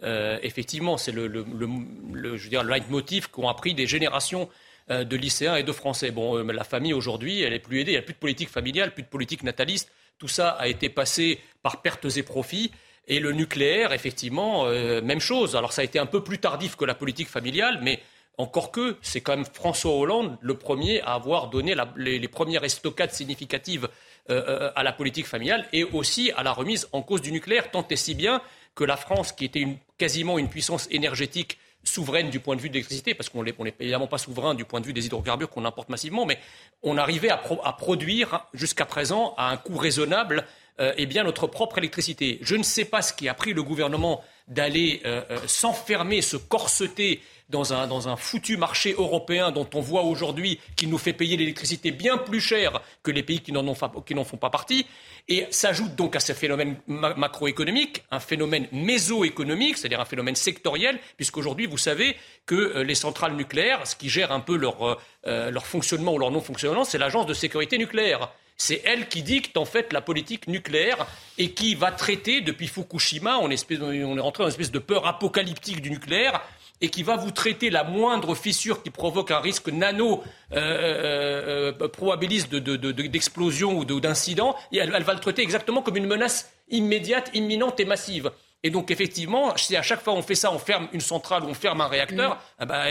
[0.02, 1.68] Euh, effectivement, c'est le, le, le-
[2.14, 4.48] le- je veux dire, le leitmotiv qu'ont appris des générations
[4.88, 6.10] de lycéens et de Français.
[6.10, 7.92] Bon, mais la famille aujourd'hui, elle est plus aidée.
[7.92, 9.92] Il n'y a plus de politique familiale, plus de politique nataliste.
[10.18, 12.72] Tout ça a été passé par pertes et profits.
[13.10, 15.56] Et le nucléaire, effectivement, euh, même chose.
[15.56, 17.98] Alors ça a été un peu plus tardif que la politique familiale, mais
[18.38, 23.10] encore que c'est quand même François Hollande le premier à avoir donné les, premières estocades
[23.10, 23.88] significatives
[24.30, 27.72] euh, euh, à la politique familiale et aussi à la remise en cause du nucléaire,
[27.72, 28.40] tant et si bien
[28.76, 29.66] que la France, qui était
[29.98, 34.06] quasiment une puissance énergétique souveraine du point de vue de l'électricité, parce qu'on n'est évidemment
[34.06, 36.38] pas souverain du point de vue des hydrocarbures qu'on importe massivement, mais
[36.84, 40.46] on arrivait à produire jusqu'à présent à un coût raisonnable
[40.80, 42.38] euh, eh bien notre propre électricité.
[42.40, 46.38] Je ne sais pas ce qui a pris le gouvernement d'aller euh, euh, s'enfermer, se
[46.38, 51.12] corseter dans un, dans un foutu marché européen dont on voit aujourd'hui qu'il nous fait
[51.12, 54.86] payer l'électricité bien plus cher que les pays qui n'en, font pas partie.
[55.28, 61.66] Et s'ajoute donc à ce phénomène macroéconomique un phénomène mésoéconomique, c'est-à-dire un phénomène sectoriel, puisqu'aujourd'hui,
[61.66, 62.16] vous savez
[62.46, 66.84] que les centrales nucléaires, ce qui gère un peu leur, leur fonctionnement ou leur non-fonctionnement,
[66.84, 68.30] c'est l'agence de sécurité nucléaire.
[68.60, 71.06] C'est elle qui dicte en fait la politique nucléaire
[71.38, 74.78] et qui va traiter depuis Fukushima, on, espèce, on est rentré dans une espèce de
[74.78, 76.42] peur apocalyptique du nucléaire,
[76.82, 81.72] et qui va vous traiter la moindre fissure qui provoque un risque nano euh, euh,
[81.80, 85.96] euh probabiliste d'explosion de, de, ou d'incident, et elle, elle va le traiter exactement comme
[85.96, 88.30] une menace immédiate, imminente et massive.
[88.62, 91.46] Et donc effectivement, si à chaque fois on fait ça, on ferme une centrale ou
[91.46, 92.66] on ferme un réacteur, mm.
[92.66, 92.84] bah,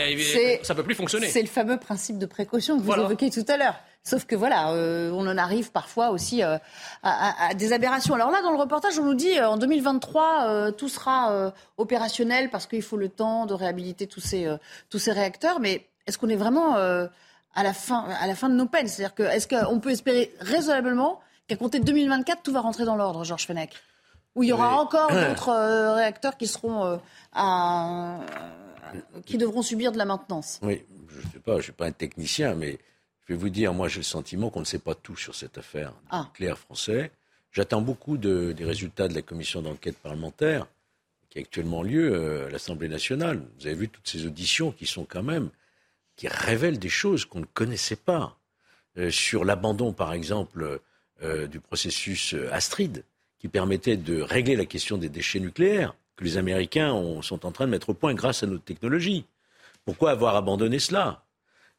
[0.64, 1.28] ça ne peut plus fonctionner.
[1.28, 3.76] C'est le fameux principe de précaution que vous évoquiez tout à l'heure.
[4.02, 6.56] Sauf que voilà, euh, on en arrive parfois aussi euh,
[7.02, 8.14] à, des aberrations.
[8.14, 12.66] Alors là, dans le reportage, on nous dit euh, en 2023, tout sera opérationnel parce
[12.66, 14.48] qu'il faut le temps de réhabiliter tous ces,
[14.88, 15.60] tous ces réacteurs.
[15.60, 18.88] Mais est-ce qu'on est vraiment à, la fin, à la fin de nos peines?
[18.88, 22.96] C'est-à-dire que est-ce qu'on peut espérer raisonnablement qu'à compter de 2024, tout va rentrer dans
[22.96, 23.74] l'ordre, Georges Fenech?
[24.34, 26.98] Ou il y aura encore d'autres réacteurs qui seront
[27.34, 28.16] à,
[29.26, 30.58] qui devront subir de la maintenance?
[30.62, 32.78] Oui, je ne sais pas, je ne suis pas un technicien, mais
[33.30, 35.56] je vais vous dire, moi j'ai le sentiment qu'on ne sait pas tout sur cette
[35.56, 36.24] affaire ah.
[36.24, 37.12] nucléaire français.
[37.52, 40.66] J'attends beaucoup des résultats de la commission d'enquête parlementaire
[41.28, 43.40] qui a actuellement lieu euh, à l'Assemblée nationale.
[43.56, 45.50] Vous avez vu toutes ces auditions qui sont quand même,
[46.16, 48.36] qui révèlent des choses qu'on ne connaissait pas.
[48.98, 50.80] Euh, sur l'abandon, par exemple,
[51.22, 53.04] euh, du processus Astrid,
[53.38, 57.66] qui permettait de régler la question des déchets nucléaires, que les Américains sont en train
[57.66, 59.24] de mettre au point grâce à notre technologie.
[59.84, 61.22] Pourquoi avoir abandonné cela?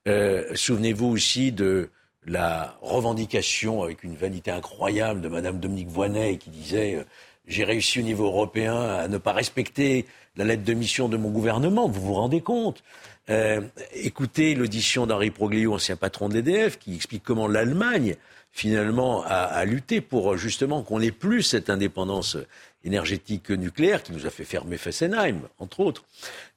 [0.08, 1.90] Euh, souvenez-vous aussi de
[2.26, 7.04] la revendication avec une vanité incroyable de Madame Dominique Voynet qui disait euh,
[7.48, 11.30] j'ai réussi au niveau européen à ne pas respecter la lettre de mission de mon
[11.30, 11.88] gouvernement.
[11.88, 12.84] Vous vous rendez compte?
[13.30, 13.62] Euh,
[13.94, 18.16] Écoutez l'audition d'Henri Proglio, ancien patron de l'EDF, qui explique comment l'Allemagne
[18.52, 22.38] finalement a, lutté pour justement qu'on n'ait plus cette indépendance
[22.84, 26.04] énergétique nucléaire qui nous a fait fermer Fessenheim, entre autres.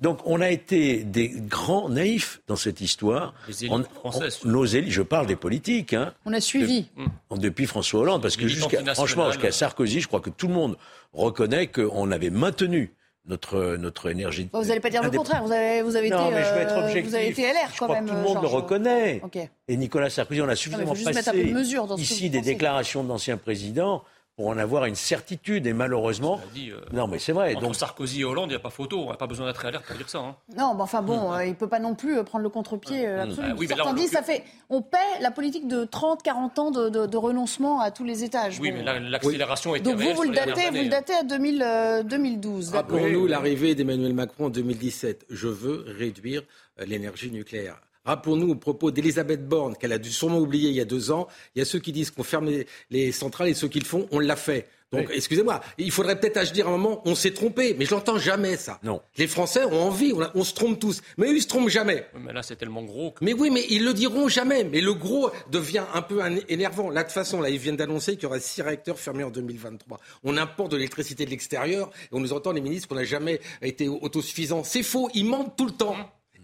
[0.00, 3.34] Donc on a été des grands naïfs dans cette histoire.
[3.48, 4.44] Les élites françaises.
[4.44, 5.92] nos élites, je parle des politiques.
[5.92, 6.86] Hein, on a suivi.
[7.30, 10.76] depuis François Hollande, parce que jusqu'à, franchement, jusqu'à Sarkozy, je crois que tout le monde
[11.12, 12.94] reconnaît qu'on avait maintenu
[13.26, 14.48] notre, notre énergie.
[14.52, 16.60] vous n'allez pas dire le contraire, vous avez, vous avez non, été, mais je vais
[16.60, 18.04] être euh, vous avez été LR je quand crois même.
[18.04, 19.22] Que tout le monde le reconnaît.
[19.68, 21.54] Et Nicolas Sarkozy, on a suffisamment passé
[21.98, 24.04] ici des déclarations d'anciens présidents
[24.36, 25.66] pour en avoir une certitude.
[25.66, 26.40] Et malheureusement.
[26.56, 27.54] Euh, non, mais c'est vrai.
[27.54, 27.76] Entre donc...
[27.76, 29.04] Sarkozy et Hollande, il n'y a pas photo.
[29.06, 30.18] On n'a pas besoin d'être alerte pour dire ça.
[30.18, 30.36] Hein.
[30.56, 31.34] Non, mais enfin bon, mmh.
[31.34, 33.20] euh, il ne peut pas non plus euh, prendre le contre-pied mmh.
[33.20, 33.54] absolument.
[33.58, 34.44] oui, Certains disent, ça fait.
[34.70, 38.24] On paie la politique de 30, 40 ans de, de, de renoncement à tous les
[38.24, 38.58] étages.
[38.60, 39.78] Oui, mais l'accélération oui.
[39.78, 42.70] était Donc vous, vous le, datez, vous le datez à 2000, 2012.
[42.70, 45.26] Rappelons-nous l'arrivée d'Emmanuel Macron en 2017.
[45.30, 46.42] Je veux réduire
[46.78, 47.80] l'énergie nucléaire.
[48.04, 51.26] Rappelons-nous au propos d'Elisabeth Borne, qu'elle a dû sûrement oublier il y a deux ans.
[51.54, 52.50] Il y a ceux qui disent qu'on ferme
[52.90, 54.68] les, centrales et ceux qui le font, on l'a fait.
[54.92, 58.18] Donc, excusez-moi, il faudrait peut-être dire à un moment, on s'est trompé, mais je n'entends
[58.18, 58.78] jamais ça.
[58.84, 59.00] Non.
[59.16, 62.06] Les Français ont envie, on, se trompe tous, mais eux, ils se trompent jamais.
[62.20, 63.12] Mais là, c'est tellement gros.
[63.20, 64.62] Mais oui, mais ils le diront jamais.
[64.62, 66.90] Mais le gros devient un peu énervant.
[66.90, 69.30] Là, de toute façon, là, ils viennent d'annoncer qu'il y aura six réacteurs fermés en
[69.30, 69.98] 2023.
[70.22, 73.40] On importe de l'électricité de l'extérieur et on nous entend les ministres qu'on n'a jamais
[73.62, 74.62] été autosuffisants.
[74.62, 75.96] C'est faux, ils mentent tout le temps.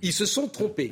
[0.03, 0.91] Ils se sont trompés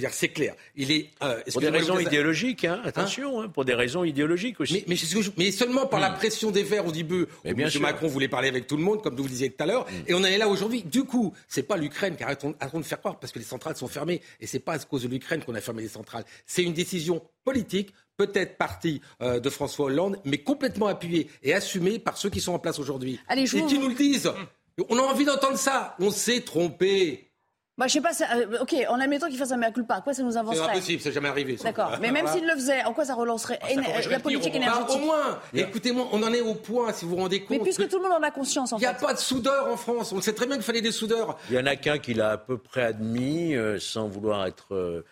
[0.00, 0.54] dire, c'est clair.
[0.76, 4.84] Il est euh, pour des raisons idéologiques, hein, attention, hein, pour des raisons idéologiques aussi.
[4.86, 4.96] Mais,
[5.36, 6.14] mais, seulement par la hmm.
[6.14, 7.26] pression des Verts au début.
[7.44, 7.68] M.
[7.80, 10.08] Macron voulait parler avec tout le monde, comme vous le disiez tout à l'heure, hmm.
[10.08, 10.82] et on en est là aujourd'hui.
[10.82, 13.88] Du coup, c'est pas l'Ukraine qui arrête, de faire croire, parce que les centrales sont
[13.88, 16.24] fermées, et c'est pas à cause de l'Ukraine qu'on a fermé les centrales.
[16.46, 21.98] C'est une décision politique, peut-être partie euh, de François Hollande, mais complètement appuyée et assumée
[21.98, 23.20] par ceux qui sont en place aujourd'hui.
[23.34, 24.32] Et qui nous le disent.
[24.88, 25.94] On a envie d'entendre ça.
[26.00, 27.30] On s'est trompé.
[27.76, 30.14] Bah, je sais pas, euh, ok, en admettant qu'il fasse un mea culpa, à quoi
[30.14, 31.56] ça nous avancerait C'est impossible, c'est jamais arrivé.
[31.62, 34.94] D'accord, mais même s'il le faisait, en quoi ça relancerait bah, la politique énergétique bah,
[34.94, 37.50] Au moins, écoutez-moi, on en est au point, si vous vous rendez compte.
[37.50, 38.84] Mais puisque tout le monde en a conscience, en fait.
[38.84, 40.92] Il n'y a pas de soudeur en France, on sait très bien qu'il fallait des
[40.92, 41.36] soudeurs.
[41.50, 44.72] Il y en a qu'un qui l'a à peu près admis, euh, sans vouloir être
[44.72, 45.04] euh,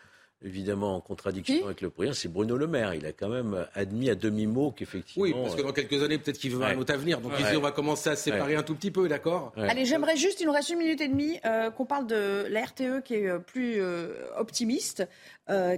[0.44, 2.94] évidemment en contradiction avec le président, c'est Bruno Le Maire.
[2.94, 5.24] Il a quand même admis à demi-mot qu'effectivement.
[5.24, 7.20] Oui, parce que dans quelques années, peut-être qu'il veut un autre avenir.
[7.20, 9.52] Donc ici, on va commencer à se séparer un tout petit peu, d'accord?
[9.56, 12.64] Allez, j'aimerais juste, il nous reste une minute et demie, euh, qu'on parle de la
[12.64, 15.06] RTE qui est euh, plus euh, optimiste,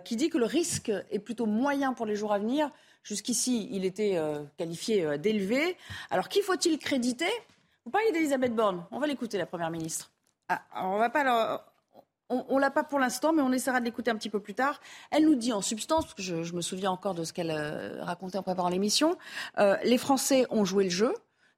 [0.04, 2.70] qui dit que le risque est plutôt moyen pour les jours à venir.
[3.02, 4.16] Jusqu'ici, il était
[4.56, 5.76] qualifié d'élevé.
[6.10, 7.28] Alors, qui faut-il créditer?
[7.84, 8.86] Vous parlez d'Elisabeth Borne.
[8.92, 10.12] On va l'écouter, la Première ministre.
[10.48, 11.73] Ah, on va pas
[12.30, 14.54] on ne l'a pas pour l'instant, mais on essaiera de l'écouter un petit peu plus
[14.54, 14.80] tard.
[15.10, 18.02] Elle nous dit en substance, parce que je, me souviens encore de ce qu'elle euh,
[18.02, 19.16] racontait en préparant l'émission,
[19.58, 21.12] euh, les Français ont joué le jeu.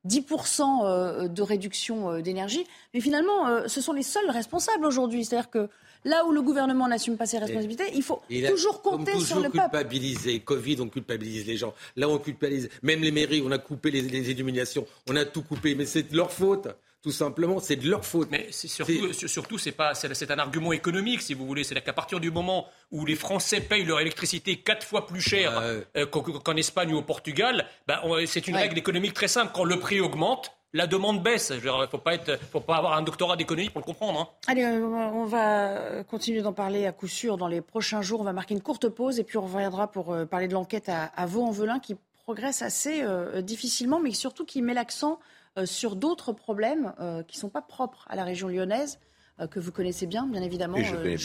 [0.07, 2.65] 10% de réduction d'énergie.
[2.95, 5.25] Mais finalement, ce sont les seuls responsables aujourd'hui.
[5.25, 5.69] C'est-à-dire que
[6.07, 9.63] là où le gouvernement n'assume pas ses responsabilités, il faut toujours compter sur le peuple.
[9.63, 10.41] culpabiliser.
[10.41, 11.75] Covid, on culpabilise les gens.
[11.97, 12.71] Là, on culpabilise.
[12.83, 14.87] Même les mairies, on a coupé les, les illuminations.
[15.09, 15.75] On a tout coupé.
[15.75, 16.69] Mais c'est de leur faute.
[17.07, 18.33] Tout simplement, c'est de leur faute.
[18.33, 21.63] Mais surtout, surtout c'est pas, c'est un argument économique, si vous voulez.
[21.63, 25.57] C'est qu'à partir du moment où les Français payent leur électricité quatre fois plus cher
[25.57, 29.53] euh, qu'en Espagne ou au Portugal, ben, c'est une règle économique très simple.
[29.55, 31.53] Quand le prix augmente, la demande baisse.
[31.55, 34.19] Il ne faut, pas être, faut pas avoir un doctorat d'économie pour le comprendre.
[34.23, 34.29] Hein.
[34.49, 38.21] Allez, euh, on va continuer d'en parler à coup sûr dans les prochains jours.
[38.21, 40.89] On va marquer une courte pause et puis on reviendra pour euh, parler de l'enquête
[40.89, 43.05] à, à Vaux-en-Velin qui progresse assez
[43.43, 47.63] difficilement, mais surtout qui met l'accent euh, sur d'autres problèmes euh, qui ne sont pas
[47.63, 48.99] propres à la région lyonnaise,
[49.41, 50.77] euh, que vous connaissez bien, bien évidemment.
[50.79, 51.17] je connais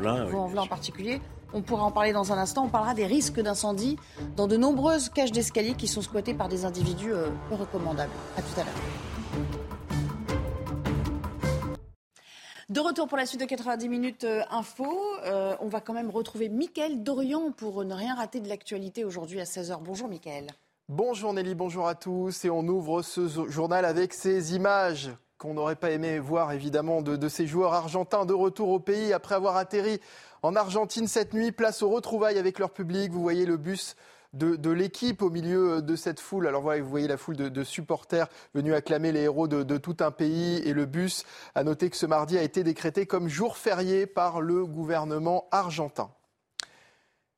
[0.00, 1.20] bien Vaux-en-Velin en particulier.
[1.52, 2.64] On pourra en parler dans un instant.
[2.64, 3.96] On parlera des risques d'incendie
[4.36, 7.12] dans de nombreuses cages d'escalier qui sont squattées par des individus
[7.48, 8.12] peu recommandables.
[8.36, 8.74] À tout à l'heure.
[12.68, 14.98] De retour pour la suite de 90 minutes info,
[15.60, 19.44] on va quand même retrouver Mickaël Dorian pour ne rien rater de l'actualité aujourd'hui à
[19.44, 19.78] 16h.
[19.82, 20.48] Bonjour Mickaël.
[20.88, 22.44] Bonjour Nelly, bonjour à tous.
[22.44, 27.28] Et on ouvre ce journal avec ces images qu'on n'aurait pas aimé voir évidemment de,
[27.28, 30.00] ces joueurs argentins de retour au pays après avoir atterri
[30.44, 31.50] en Argentine cette nuit.
[31.50, 33.10] Place aux retrouvailles avec leur public.
[33.10, 33.96] Vous voyez le bus
[34.32, 36.46] de, l'équipe au milieu de cette foule.
[36.46, 40.12] Alors voilà, vous voyez la foule de, supporters venus acclamer les héros de, tout un
[40.12, 41.24] pays et le bus.
[41.56, 46.10] A noter que ce mardi a été décrété comme jour férié par le gouvernement argentin.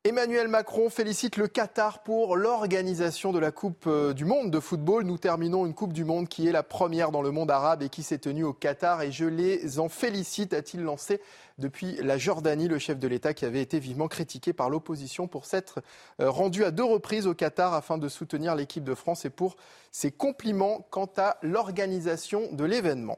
[0.05, 5.03] Emmanuel Macron félicite le Qatar pour l'organisation de la Coupe euh, du Monde de football.
[5.03, 7.89] Nous terminons une Coupe du Monde qui est la première dans le monde arabe et
[7.89, 11.19] qui s'est tenue au Qatar et je les en félicite, a-t-il lancé
[11.57, 15.43] depuis la Jordanie, le chef de l'État qui avait été vivement critiqué par l'opposition pour
[15.43, 15.81] s'être
[16.21, 19.57] euh, rendu à deux reprises au Qatar afin de soutenir l'équipe de France et pour
[19.91, 23.17] ses compliments quant à l'organisation de l'événement.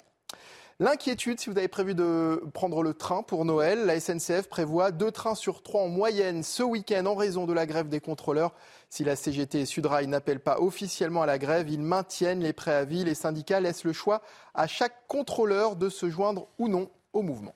[0.82, 5.12] L'inquiétude, si vous avez prévu de prendre le train pour Noël, la SNCF prévoit deux
[5.12, 8.56] trains sur trois en moyenne ce week-end en raison de la grève des contrôleurs.
[8.90, 13.04] Si la CGT et Sudrail n'appellent pas officiellement à la grève, ils maintiennent les préavis.
[13.04, 14.24] Les syndicats laissent le choix
[14.56, 17.54] à chaque contrôleur de se joindre ou non au mouvement.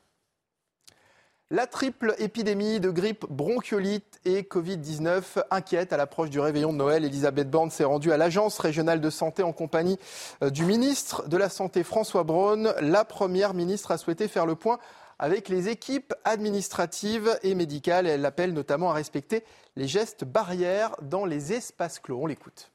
[1.52, 7.06] La triple épidémie de grippe, bronchiolite et Covid-19 inquiète à l'approche du réveillon de Noël.
[7.06, 10.00] Elisabeth Borne s'est rendue à l'Agence régionale de santé en compagnie
[10.42, 12.74] euh, du ministre de la Santé François Braun.
[12.82, 14.80] La première ministre a souhaité faire le point
[15.20, 18.08] avec les équipes administratives et médicales.
[18.08, 19.44] Elle appelle notamment à respecter
[19.76, 22.24] les gestes barrières dans les espaces clos.
[22.24, 22.72] On l'écoute.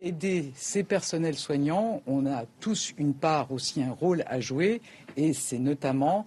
[0.00, 4.82] Aider ces personnels soignants, on a tous une part aussi, un rôle à jouer,
[5.16, 6.26] et c'est notamment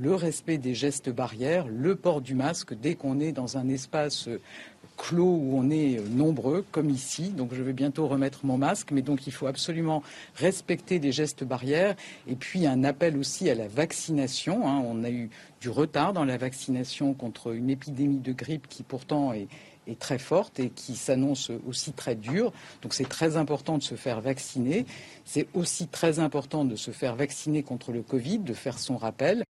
[0.00, 4.28] le respect des gestes barrières, le port du masque dès qu'on est dans un espace
[4.96, 7.30] clos où on est nombreux, comme ici.
[7.30, 10.02] Donc je vais bientôt remettre mon masque, mais donc il faut absolument
[10.34, 11.94] respecter des gestes barrières.
[12.26, 14.68] Et puis un appel aussi à la vaccination.
[14.68, 14.82] Hein.
[14.84, 15.30] On a eu
[15.60, 19.48] du retard dans la vaccination contre une épidémie de grippe qui pourtant est
[19.98, 22.52] très forte et qui s'annonce aussi très dure.
[22.82, 24.86] Donc c'est très important de se faire vacciner.
[25.24, 29.44] C'est aussi très important de se faire vacciner contre le Covid, de faire son rappel.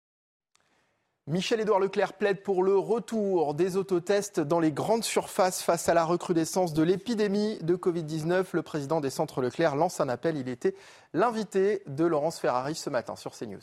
[1.26, 6.04] Michel-Édouard Leclerc plaide pour le retour des autotests dans les grandes surfaces face à la
[6.04, 8.48] recrudescence de l'épidémie de Covid-19.
[8.52, 10.36] Le président des centres Leclerc lance un appel.
[10.36, 10.76] Il était
[11.14, 13.62] l'invité de Laurence Ferrari ce matin sur CNews.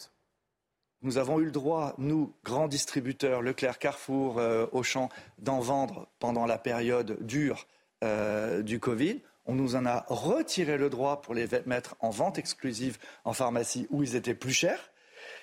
[1.03, 6.47] Nous avons eu le droit, nous, grands distributeurs, Leclerc, Carrefour, euh, Auchan, d'en vendre pendant
[6.47, 7.67] la période dure
[8.03, 9.21] euh, du Covid.
[9.45, 13.87] On nous en a retiré le droit pour les mettre en vente exclusive en pharmacie
[13.91, 14.91] où ils étaient plus chers.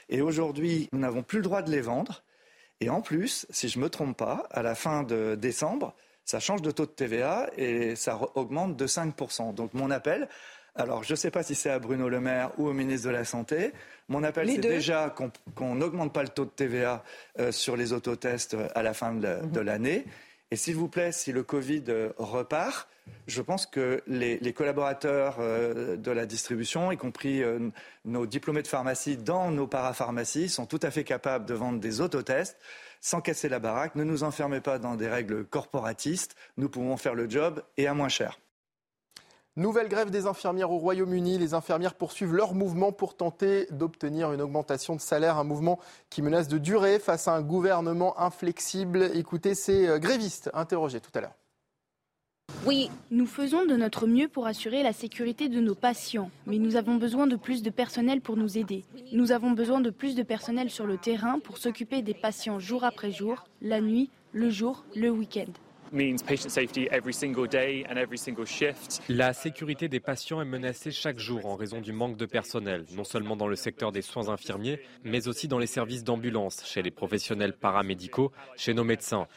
[0.09, 2.23] Et aujourd'hui, nous n'avons plus le droit de les vendre.
[2.79, 6.39] Et en plus, si je ne me trompe pas, à la fin de décembre, ça
[6.39, 9.53] change de taux de TVA et ça augmente de 5%.
[9.53, 10.27] Donc mon appel,
[10.75, 13.13] alors je ne sais pas si c'est à Bruno Le Maire ou au ministre de
[13.13, 13.71] la Santé,
[14.09, 15.13] mon appel c'est déjà
[15.55, 17.03] qu'on n'augmente pas le taux de TVA
[17.39, 19.61] euh, sur les autotests euh, à la fin de mhm.
[19.61, 20.05] l'année.
[20.49, 22.87] Et s'il vous plaît, si le Covid euh, repart,
[23.27, 27.69] je pense que les, collaborateurs euh, de la distribution, y compris euh,
[28.05, 31.99] nos diplômés de pharmacie dans nos parapharmacies, sont tout à fait capables de vendre des
[31.99, 32.57] autotests
[33.01, 33.95] sans casser la baraque.
[33.95, 36.35] Ne nous enfermez pas dans des règles corporatistes.
[36.55, 38.39] Nous pouvons faire le job et à moins cher.
[39.57, 41.39] Nouvelle grève des infirmières au Royaume-Uni.
[41.39, 45.79] Les infirmières poursuivent leur mouvement pour tenter d'obtenir une augmentation de salaire, un mouvement
[46.11, 49.09] qui menace de durer face à un gouvernement inflexible.
[49.15, 51.33] Écoutez ces euh, grévistes interrogés tout à l'heure.
[52.67, 56.75] Oui, nous faisons de notre mieux pour assurer la sécurité de nos patients, mais nous
[56.75, 58.85] avons besoin de plus de personnel pour nous aider.
[59.11, 62.83] Nous avons besoin de plus de personnel sur le terrain pour s'occuper des patients jour
[62.83, 65.51] après jour, la nuit, le jour, le week-end.
[69.09, 73.03] La sécurité des patients est menacée chaque jour en raison du manque de personnel, non
[73.03, 76.91] seulement dans le secteur des soins infirmiers, mais aussi dans les services d'ambulance, chez les
[76.91, 79.27] professionnels paramédicaux, chez nos médecins.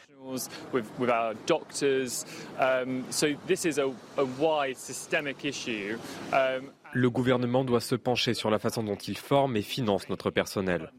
[6.93, 10.91] Le gouvernement doit se pencher sur la façon dont il forme et finance notre personnel.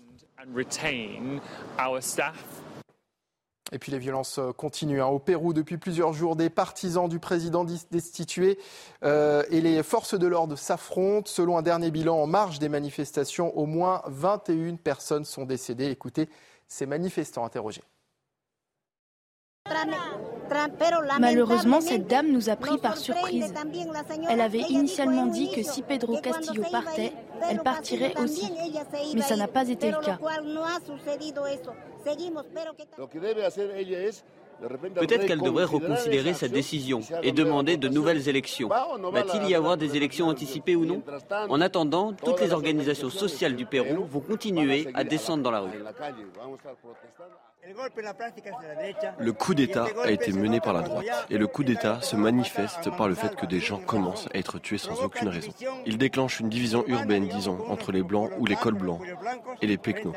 [3.72, 5.00] Et puis les violences euh, continuent.
[5.00, 5.06] Hein.
[5.06, 8.58] Au Pérou, depuis plusieurs jours, des partisans du président destitué
[9.02, 11.30] euh, et les forces de l'ordre s'affrontent.
[11.30, 15.90] Selon un dernier bilan en marge des manifestations, au moins 21 personnes sont décédées.
[15.90, 16.28] Écoutez
[16.68, 17.82] ces manifestants interrogés.
[21.18, 23.52] Malheureusement, cette dame nous a pris par surprise.
[24.28, 27.12] Elle avait initialement dit que si Pedro Castillo partait,
[27.48, 28.50] elle partirait aussi.
[29.14, 30.18] Mais ça n'a pas été le cas.
[34.94, 38.68] Peut-être qu'elle devrait reconsidérer sa décision et demander de nouvelles élections.
[38.68, 41.02] Va-t-il y avoir des élections anticipées ou non?
[41.48, 45.82] En attendant, toutes les organisations sociales du Pérou vont continuer à descendre dans la rue.
[49.18, 52.90] Le coup d'État a été mené par la droite et le coup d'État se manifeste
[52.96, 55.52] par le fait que des gens commencent à être tués sans aucune raison.
[55.86, 59.00] Il déclenche une division urbaine, disons, entre les blancs ou les cols blancs
[59.60, 60.14] et les pecnos.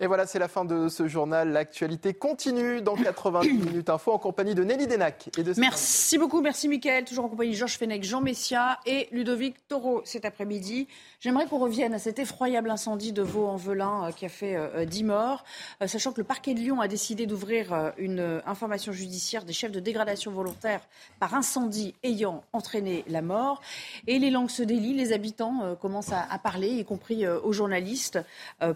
[0.00, 1.52] Et voilà, c'est la fin de ce journal.
[1.52, 6.40] L'actualité continue dans 90 minutes info en compagnie de Nelly Denac et de Merci beaucoup,
[6.40, 7.04] merci Mickaël.
[7.04, 10.88] Toujours en compagnie de Georges Fenech, Jean Messia et Ludovic Taureau cet après-midi.
[11.20, 15.06] J'aimerais qu'on revienne à cet effroyable incendie de Vaux-en-Velin euh, qui a fait 10 euh,
[15.06, 15.44] morts,
[15.80, 19.70] euh, sachant que le parquet de Lyon a décidé d'ouvrir une information judiciaire des chefs
[19.70, 20.80] de dégradation volontaire
[21.20, 23.62] par incendie ayant entraîné la mort.
[24.08, 28.18] Et les langues se délient, les habitants commencent à, à parler, y compris aux journalistes,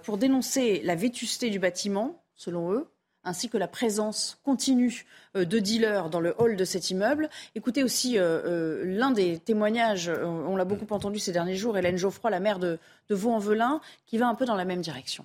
[0.05, 2.87] pour dénoncer la vétusté du bâtiment, selon eux,
[3.25, 7.31] ainsi que la présence continue euh, de dealers dans le hall de cet immeuble.
[7.55, 11.97] Écoutez aussi euh, euh, l'un des témoignages, on l'a beaucoup entendu ces derniers jours, Hélène
[11.97, 15.25] Geoffroy, la maire de, de Vaux-en-Velin, qui va un peu dans la même direction.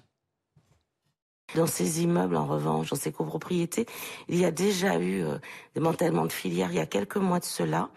[1.56, 3.86] Dans ces immeubles, en revanche, dans ces copropriétés,
[4.28, 5.38] il y a déjà eu euh,
[5.76, 7.89] des démantèlement de filières il y a quelques mois de cela.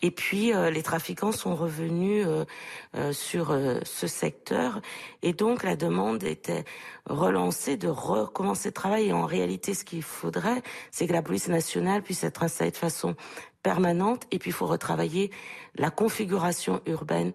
[0.00, 4.80] Et puis, euh, les trafiquants sont revenus euh, sur ce secteur.
[5.22, 6.64] Et donc, la demande était
[7.04, 9.08] relancée de recommencer le travail.
[9.08, 12.76] Et en réalité, ce qu'il faudrait, c'est que la police nationale puisse être installée de
[12.76, 13.14] façon
[13.62, 14.26] permanente.
[14.30, 15.30] Et puis, il faut retravailler
[15.74, 17.32] la configuration urbaine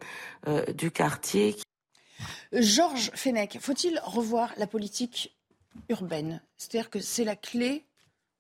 [0.76, 1.56] du quartier.
[2.54, 5.36] Georges Fenech, faut-il revoir la politique
[5.90, 6.42] urbaine.
[6.58, 7.86] C'est-à-dire que c'est la clé.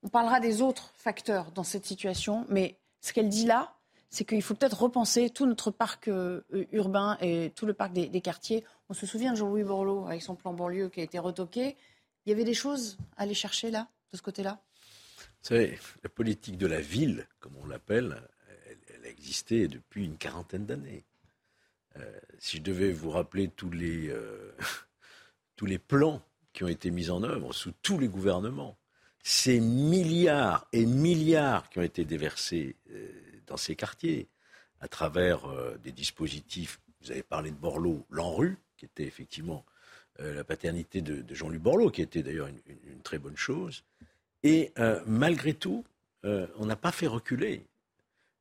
[0.04, 3.76] On parlera des autres facteurs dans cette situation, mais ce qu'elle dit là,
[4.10, 6.42] c'est qu'il faut peut-être repenser tout notre parc euh,
[6.72, 8.66] urbain et tout le parc des, quartiers.
[8.90, 11.78] On se souvient de Jean-Louis Borloo avec son plan banlieue qui a été retoqué.
[12.26, 14.60] Il y avait des choses à aller chercher là, de ce côté-là?
[15.18, 18.22] Vous savez, la politique de la ville, comme on l'appelle,
[18.94, 21.06] elle, a existé depuis une quarantaine d'années.
[21.98, 24.56] Euh, si je devais vous rappeler tous les, euh,
[25.56, 26.22] tous les plans
[26.54, 28.78] qui ont été mises en œuvre sous tous les gouvernements.
[29.24, 33.08] Ces milliards et milliards qui ont été déversés euh,
[33.48, 34.28] dans ces quartiers
[34.80, 36.80] à travers euh, des dispositifs.
[37.02, 39.64] Vous avez parlé de Borloo, l'ANRU, qui était effectivement
[40.20, 43.84] euh, la paternité de, Jean-Luc Borloo, qui était d'ailleurs une, très bonne chose.
[44.44, 44.74] Et
[45.06, 45.86] malgré tout,
[46.24, 47.64] on n'a pas fait reculer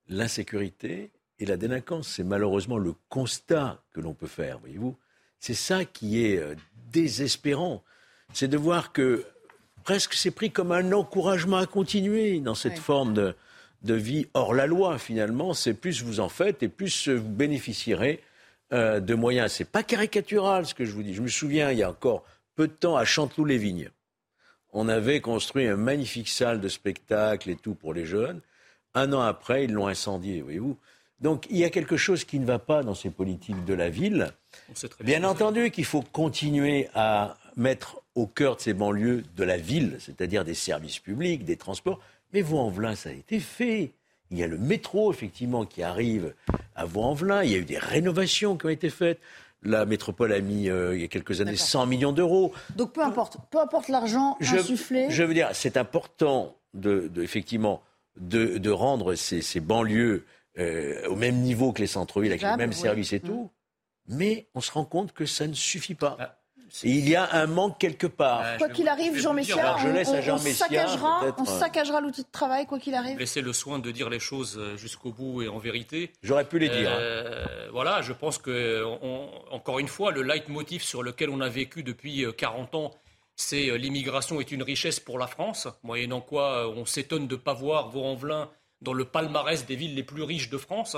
[0.08, 2.08] l'insécurité et la délinquance.
[2.08, 4.96] C'est malheureusement le constat que l'on peut faire, voyez-vous.
[5.40, 6.42] C'est ça qui est
[6.90, 7.84] désespérant
[8.32, 9.24] c'est de voir que
[9.84, 14.66] presque c'est pris comme un encouragement à continuer dans cette forme de, vie hors la
[14.66, 15.54] loi, finalement.
[15.54, 18.22] C'est plus vous en faites et plus vous bénéficierez
[18.72, 19.52] euh, de moyens.
[19.52, 21.14] C'est pas caricatural ce que je vous dis.
[21.14, 22.24] Je me souviens, il y a encore
[22.56, 23.90] peu de temps, à Chanteloup-les-Vignes,
[24.72, 28.40] on avait construit un magnifique salle de spectacle et tout pour les jeunes.
[28.94, 30.76] Un an après, ils l'ont incendié, voyez-vous.
[31.20, 33.90] Donc il y a quelque chose qui ne va pas dans ces politiques de la
[33.90, 34.32] ville.
[35.00, 39.96] Bien entendu qu'il faut continuer à mettre au cœur de ces banlieues de la ville,
[40.00, 42.00] c'est-à-dire des services publics, des transports.
[42.32, 43.92] Mais Vaux-en-Velin, ça a été fait.
[44.30, 46.34] Il y a le métro, effectivement, qui arrive
[46.74, 47.42] à Vaux-en-Velin.
[47.42, 49.20] Il y a eu des rénovations qui ont été faites.
[49.62, 52.52] La métropole a mis, euh, il y a quelques années, 100 millions d'euros.
[52.76, 55.08] Donc peu importe, peu importe l'argent insufflé.
[55.10, 57.82] Je veux dire, c'est important, de, effectivement,
[58.16, 60.24] de, rendre ces, banlieues
[60.58, 63.50] euh, au même niveau que les centres-villes, avec les mêmes services et tout.
[64.08, 66.39] Mais on se rend compte que ça ne suffit pas.
[66.82, 68.58] Il y a un manque quelque part.
[68.58, 73.18] quoi qu'il arrive, Jean Messia, on, saccagera, on saccagera l'outil de travail, quoi qu'il arrive.
[73.18, 76.12] Laissez le soin de dire les choses euh, jusqu'au bout et en vérité.
[76.22, 76.90] J'aurais pu les dire.
[76.90, 76.98] Hein.
[76.98, 78.84] Euh, voilà, je pense que,
[79.50, 82.90] encore une fois, le leitmotiv sur lequel on a vécu depuis 40 euh, ans,
[83.36, 87.54] c'est l'immigration est une richesse pour la France, moyennant quoi on s'étonne de ne pas
[87.54, 88.50] voir Vaux-en-Velin
[88.82, 90.96] dans le palmarès des villes les plus riches de France.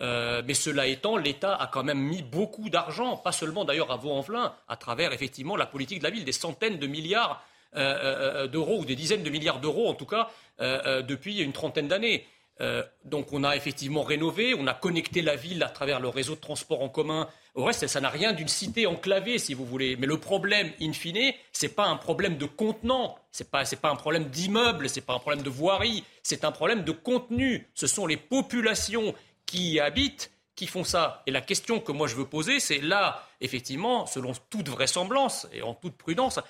[0.00, 4.54] Mais cela étant, l'État a quand même mis beaucoup d'argent, pas seulement d'ailleurs à Vaux-en-Velin,
[4.68, 7.44] à travers effectivement la politique de la ville, des centaines de milliards
[7.74, 10.28] d'euros ou des dizaines de milliards d'euros en tout cas
[10.58, 12.26] depuis une trentaine d'années.
[12.60, 16.34] Euh, donc on a effectivement rénové, on a connecté la ville à travers le réseau
[16.34, 17.28] de transport en commun.
[17.54, 19.96] Au reste, ça n'a rien d'une cité enclavée, si vous voulez.
[19.96, 23.64] Mais le problème, in fine, ce n'est pas un problème de contenant, ce n'est pas,
[23.80, 26.92] pas, un problème d'immeuble, ce n'est pas un problème de voirie, c'est un problème de
[26.92, 27.68] contenu.
[27.74, 29.14] Ce sont les populations
[29.48, 31.22] qui y habitent qui font ça.
[31.26, 35.62] Et la question que moi je veux poser, c'est là, effectivement, selon toute vraisemblance et
[35.62, 36.40] en toute prudence,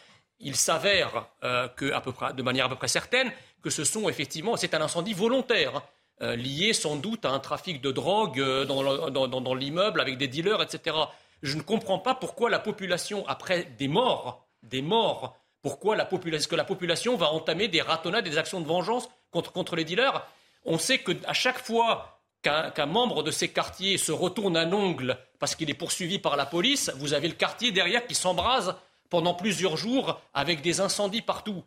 [0.40, 3.30] il s'avère euh, que, à peu près, de manière à peu près certaine,
[3.62, 5.82] que ce sont effectivement, c'est un incendie volontaire.
[6.20, 10.60] Euh, lié sans doute à un trafic de drogue euh, dans, l'immeuble avec des dealers,
[10.60, 10.96] etc.
[11.42, 16.50] Je ne comprends pas pourquoi la population, après des morts, des morts, pourquoi la population,
[16.50, 20.26] que la population va entamer des ratonnades, des actions de vengeance contre, contre les dealers?
[20.64, 25.54] On sait qu'à chaque fois qu'un membre de ces quartiers se retourne un ongle parce
[25.54, 28.74] qu'il est poursuivi par la police, vous avez le quartier derrière qui s'embrase
[29.10, 31.62] pendant plusieurs jours avec des incendies partout.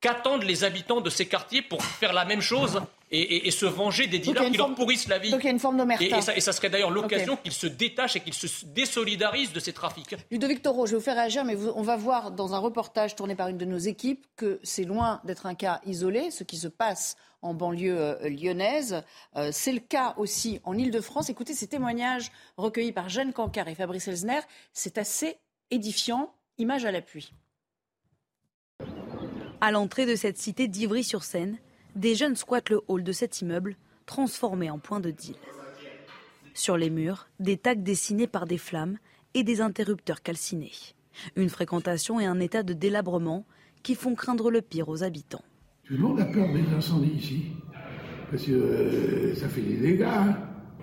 [0.00, 2.82] Qu'attendent les habitants de ces quartiers pour faire la même chose
[3.14, 5.58] et, se venger des dealers qui leur pourrissent la vie Donc il y a une
[5.58, 6.04] forme d'omerta.
[6.04, 10.14] Et, ça, serait d'ailleurs l'occasion qu'ils se détachent et qu'ils se désolidarisent de ces trafics.
[10.30, 13.34] Ludovic Toro, je vais vous faire réagir, mais on va voir dans un reportage tourné
[13.34, 16.68] par une de nos équipes que c'est loin d'être un cas isolé, ce qui se
[16.68, 19.02] passe en banlieue euh, lyonnaise.
[19.36, 21.28] Euh, c'est le cas aussi en Ile-de-France.
[21.28, 24.40] Écoutez ces témoignages recueillis par Jeanne Cancard et Fabrice Elsner.
[24.72, 25.36] C'est assez
[25.70, 26.32] édifiant.
[26.56, 27.32] Image à l'appui.
[29.60, 31.58] À l'entrée de cette cité d'Ivry-sur-Seine,
[31.94, 33.76] des jeunes squattent le hall de cet immeuble,
[34.06, 35.36] transformé en point de deal.
[36.52, 38.98] Sur les murs, des tags dessinés par des flammes
[39.34, 40.72] et des interrupteurs calcinés.
[41.36, 43.44] Une fréquentation et un état de délabrement
[43.82, 45.44] qui font craindre le pire aux habitants.
[45.84, 47.42] Tout le monde a peur des incendies ici,
[48.30, 50.06] parce que euh, ça fait des dégâts.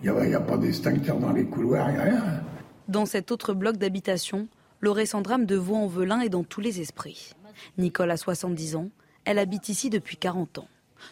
[0.04, 2.44] Il n'y a, a, pas d'extincteur dans les couloirs, il n'y a rien.
[2.88, 4.48] Dans cet autre bloc d'habitation,
[4.80, 7.34] le récent drame de Vaux-en-Velin est dans tous les esprits.
[7.78, 8.90] Nicole a 70 ans,
[9.26, 10.68] elle habite ici depuis 40 ans.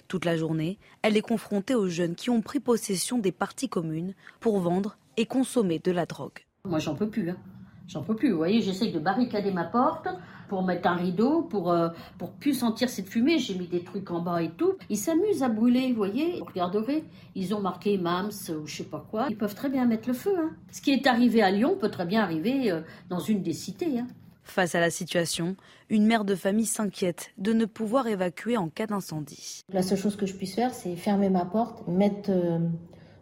[0.08, 4.14] Toute la journée, elle est confrontée aux jeunes qui ont pris possession des parties communes
[4.40, 6.46] pour vendre et consommer de la drogue.
[6.66, 7.30] Moi, j'en peux plus.
[7.30, 7.38] Hein.
[7.88, 8.32] J'en peux plus.
[8.32, 10.08] Vous voyez, j'essaye de barricader ma porte
[10.48, 13.40] pour mettre un rideau, pour, euh, pour plus sentir cette fumée.
[13.40, 14.74] J'ai mis des trucs en bas et tout.
[14.90, 16.40] Ils s'amusent à brûler, vous voyez.
[16.40, 16.82] Vous
[17.36, 19.28] ils ont marqué MAMS ou je sais pas quoi.
[19.30, 20.36] Ils peuvent très bien mettre le feu.
[20.38, 20.52] Hein.
[20.72, 24.00] Ce qui est arrivé à Lyon peut très bien arriver euh, dans une des cités.
[24.00, 24.08] Hein.
[24.50, 25.56] Face à la situation,
[25.90, 29.62] une mère de famille s'inquiète de ne pouvoir évacuer en cas d'incendie.
[29.72, 32.58] La seule chose que je puisse faire, c'est fermer ma porte, mettre euh,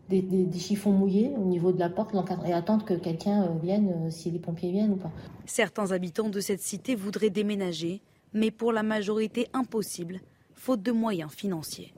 [0.08, 2.16] des, chiffons mouillés au niveau de la porte
[2.46, 5.12] et attendre que quelqu'un euh, vienne, euh, si les pompiers viennent ou pas.
[5.46, 8.02] Certains habitants de cette cité voudraient déménager,
[8.32, 10.22] mais pour la majorité impossible,
[10.54, 11.94] faute de moyens financiers.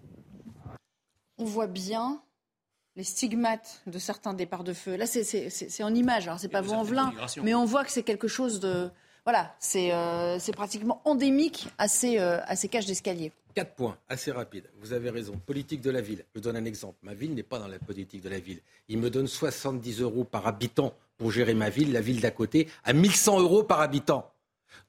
[1.38, 2.24] On voit bien
[2.96, 4.96] les stigmates de certains départs de feu.
[4.96, 7.14] Là, c'est en image, alors c'est pas vous en velin,
[7.44, 8.90] mais on voit que c'est quelque chose de...
[9.26, 13.32] Voilà, c'est euh, pratiquement endémique à ces, à ces cages d'escalier.
[13.56, 14.70] Quatre points, assez rapides.
[14.80, 15.34] Vous avez raison.
[15.46, 16.24] Politique de la ville.
[16.36, 16.98] Je donne un exemple.
[17.02, 18.60] Ma ville n'est pas dans la politique de la ville.
[18.88, 21.92] Il me donne 70 euros par habitant pour gérer ma ville.
[21.92, 24.32] La ville d'à côté à 1100 euros par habitant.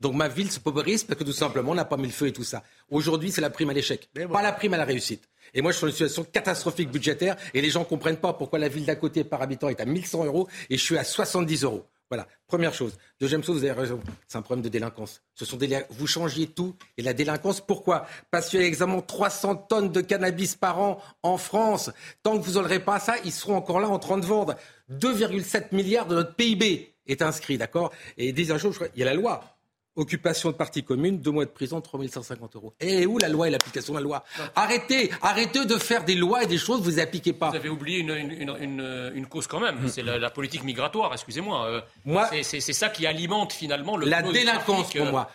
[0.01, 2.27] Donc ma ville se paupérise parce que tout simplement on n'a pas mis le feu
[2.29, 2.63] et tout ça.
[2.91, 5.29] Aujourd'hui, c'est la prime à l'échec, pas la prime à la réussite.
[5.53, 8.33] Et moi, je suis dans une situation catastrophique budgétaire et les gens ne comprennent pas
[8.33, 11.05] pourquoi la ville d'à côté par habitant est à 1100 euros et je suis à
[11.05, 11.85] 70 euros.
[12.11, 12.99] Voilà, première chose.
[13.21, 15.23] Deuxième chose, vous avez raison, c'est un problème de délinquance.
[15.37, 18.05] Ce sont des, vous changiez tout et la délinquance, pourquoi?
[18.33, 21.93] Parce qu'il y a exactement 300 tonnes de cannabis par an en France.
[22.25, 24.57] Tant que vous n'aurez pas ça, ils seront encore là en train de vendre.
[24.91, 27.93] 2,7 milliards de notre PIB est inscrit, d'accord?
[28.17, 29.60] Et deuxième chose, il y a la loi.
[29.97, 32.75] Occupation de partie commune, deux mois de prison, 3150 euros.
[32.79, 34.25] Et où la loi et l'application de la loi
[34.55, 37.51] Arrêtez, arrêtez de faire des lois et des choses, vous appliquez pas.
[37.51, 41.67] Vous avez oublié une, cause quand même, c'est la, politique migratoire, excusez-moi.
[41.67, 44.07] Euh, moi, c'est ça qui alimente finalement le.
[44.07, 45.11] La délinquance pour euh.
[45.11, 45.31] moi.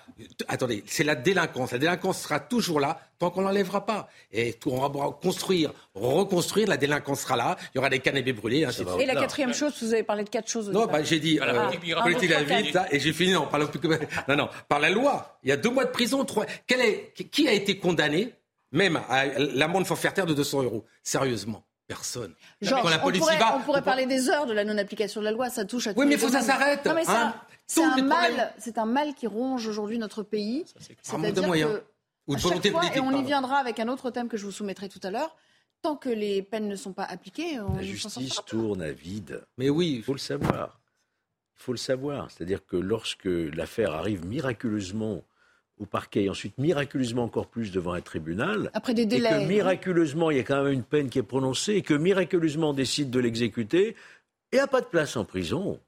[0.48, 1.74] Attendez, c'est la délinquance.
[1.74, 4.08] La délinquance sera toujours là tant qu'on l'enlèvera pas.
[4.32, 8.66] Et on va construire, reconstruire, la délinquance sera là, il y aura des cannabis brûlés.
[9.00, 10.70] et la quatrième chose, vous avez parlé de quatre choses.
[10.70, 13.66] Non, bah, j'ai dit euh, politique de la ville, et j'ai fini, non, par la,
[14.28, 15.38] non, non, par la loi.
[15.44, 16.46] Il y a deux mois de prison, trois.
[16.68, 18.34] Quel est, qui a été condamné,
[18.72, 20.86] même à l'amende forfaitaire de 200 euros?
[21.04, 22.34] Sérieusement Personne.
[22.62, 25.26] Genre, la police on pourrait, va, on pourrait parler des heures de la non-application de
[25.26, 26.86] la loi, ça touche à tous Oui, mais il faut que ça s'arrête.
[26.88, 27.36] Hein.
[27.68, 30.66] c'est un, mal, un mal qui ronge aujourd'hui notre pays.
[31.04, 31.72] C'est un manque de moyens.
[31.74, 31.84] Que
[32.28, 32.98] ou de volonté politique.
[32.98, 35.36] Et on y viendra avec un autre thème que je vous soumettrai tout à l'heure.
[35.82, 39.46] Tant que les peines ne sont pas appliquées, on la justice tourne à vide.
[39.58, 40.80] Mais oui, il faut le savoir.
[41.58, 42.32] Il faut le savoir.
[42.32, 45.22] C'est-à-dire que lorsque l'affaire arrive miraculeusement
[45.78, 49.30] au parquet et ensuite miraculeusement encore plus devant un tribunal, Après des délais.
[49.30, 49.42] et hein.
[49.42, 52.70] que miraculeusement il y a quand même une peine qui est prononcée, et que miraculeusement
[52.70, 53.96] on décide de l'exécuter,
[54.54, 55.80] il n'y a pas de place en prison.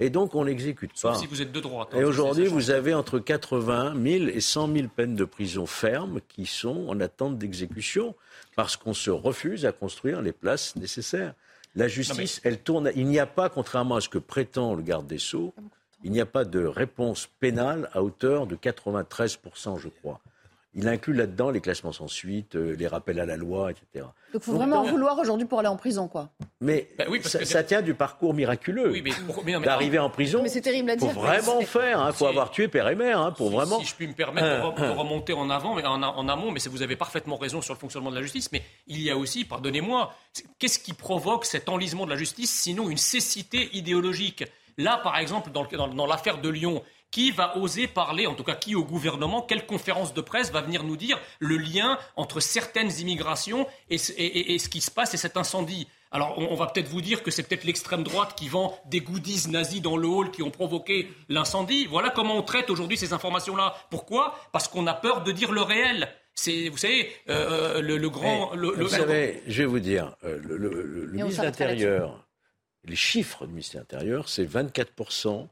[0.00, 1.14] Et donc on n'exécute pas.
[1.14, 1.88] Si vous êtes de droite.
[1.92, 6.20] hein, Et aujourd'hui, vous avez entre 80 000 et 100 000 peines de prison fermes
[6.28, 8.14] qui sont en attente d'exécution
[8.56, 11.34] parce qu'on se refuse à construire les places nécessaires.
[11.76, 12.90] La justice, elle tourne.
[12.94, 15.52] Il n'y a pas, contrairement à ce que prétend le garde des Sceaux,
[16.04, 20.20] il n'y a pas de réponse pénale à hauteur de 93% je crois.
[20.76, 23.86] Il inclut là-dedans les classements sans suite, euh, les rappels à la loi, etc.
[23.94, 24.04] Donc
[24.34, 26.30] il faut Donc, vraiment en dans- vouloir aujourd'hui pour aller en prison, quoi.
[26.60, 28.90] Mais Ben oui, parce ça, que- ça tient du parcours miraculeux.
[28.90, 31.14] Oui, mais D'arriver en prison, Mais c'est terrible à faut dire.
[31.14, 32.04] vraiment C'est- faire.
[32.08, 33.78] Il faut avoir tué père et mère hein, pour vraiment.
[33.78, 36.58] Si je puis me permettre de, de remonter en avant, mais en, en amont, mais
[36.58, 39.16] c'est- vous avez parfaitement raison sur le fonctionnement de la justice, mais il y a
[39.16, 40.12] aussi, pardonnez-moi,
[40.58, 44.44] qu'est-ce qui provoque cet enlisement de la justice sinon une cécité idéologique?
[44.76, 46.82] Là, par exemple, dans, le- dans- dans l'affaire de Lyon,
[47.14, 50.60] qui va oser parler, en tout cas qui au gouvernement, quelle conférence de presse va
[50.62, 54.80] venir nous dire le lien entre certaines immigrations et, ce- et- et- et ce qui
[54.80, 58.04] se passe et cet incendie alors, on, va peut-être vous dire que c'est peut-être l'extrême
[58.04, 61.86] droite qui vend des goodies nazis dans le hall qui ont provoqué l'incendie.
[61.86, 63.74] Voilà comment on traite aujourd'hui ces informations-là.
[63.90, 64.38] Pourquoi?
[64.52, 66.08] Parce qu'on a peur de dire le réel.
[66.36, 68.54] C'est, vous savez, euh, le, le grand.
[68.54, 71.40] Le- vous savez, je vais vous dire, euh, le, le- le- le Et on ministre
[71.42, 72.24] de l'Intérieur,
[72.84, 75.48] les chiffres du ministère de l'Intérieur, c'est 24%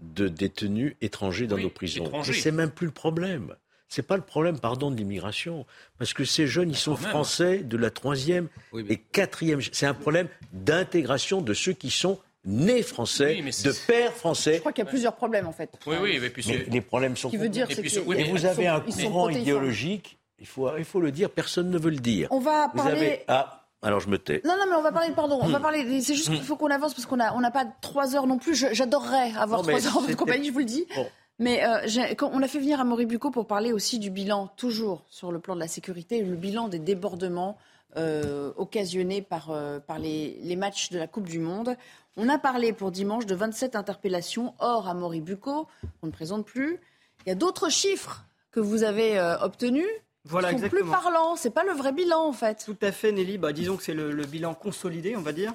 [0.00, 2.10] de détenus étrangers dans Oui, nos prisons.
[2.12, 3.54] Mais c'est même plus le problème.
[3.88, 5.64] C'est pas le problème, pardon, de l'immigration,
[5.98, 7.10] parce que ces jeunes, ils sont quand même.
[7.10, 9.60] français de la troisième Oui, mais- et quatrième.
[9.72, 14.18] C'est un problème d'intégration de ceux qui sont nés français, Oui, mais de pères Je
[14.18, 14.58] français.
[14.60, 15.70] crois qu'il y a plusieurs problèmes, en fait.
[15.86, 17.28] oui, oui, et puis Mais les problèmes sont.
[17.28, 19.06] Ce qui veut dire, Et c'est puis que Et mais vous avez sont- un sont
[19.08, 22.28] courant idéologique, il faut, il faut le dire, personne ne veut le dire.
[22.30, 22.92] On va Vous parler.
[22.96, 23.20] avez...
[23.26, 24.40] Ah, alors je me tais.
[24.44, 25.46] Non, non, mais on va parler, pardon, Hmm.
[25.46, 27.64] on va parler, c'est juste qu'il faut qu'on avance parce qu'on a, on n'a pas
[27.80, 28.54] trois heures non plus.
[28.72, 30.86] J'adorerais avoir trois heures en votre compagnie, je vous le dis.
[30.96, 31.06] Bon.
[31.40, 35.04] Mais euh, quand on a fait venir Amaury Bucco pour parler aussi du bilan, toujours
[35.08, 37.56] sur le plan de la sécurité, le bilan des débordements
[37.96, 41.76] euh, occasionnés par, euh, par les, les matchs de la Coupe du Monde.
[42.16, 45.68] On a parlé pour dimanche de 27 interpellations hors Amaury Bucco,
[46.02, 46.80] on ne présente plus.
[47.24, 49.86] Il y a d'autres chiffres que vous avez obtenus
[50.28, 51.36] Voilà, sont plus parlants.
[51.36, 52.62] C'est pas le vrai bilan en fait.
[52.64, 53.38] Tout à fait, Nelly.
[53.38, 55.54] Bah, disons que c'est le, le bilan consolidé, on va dire.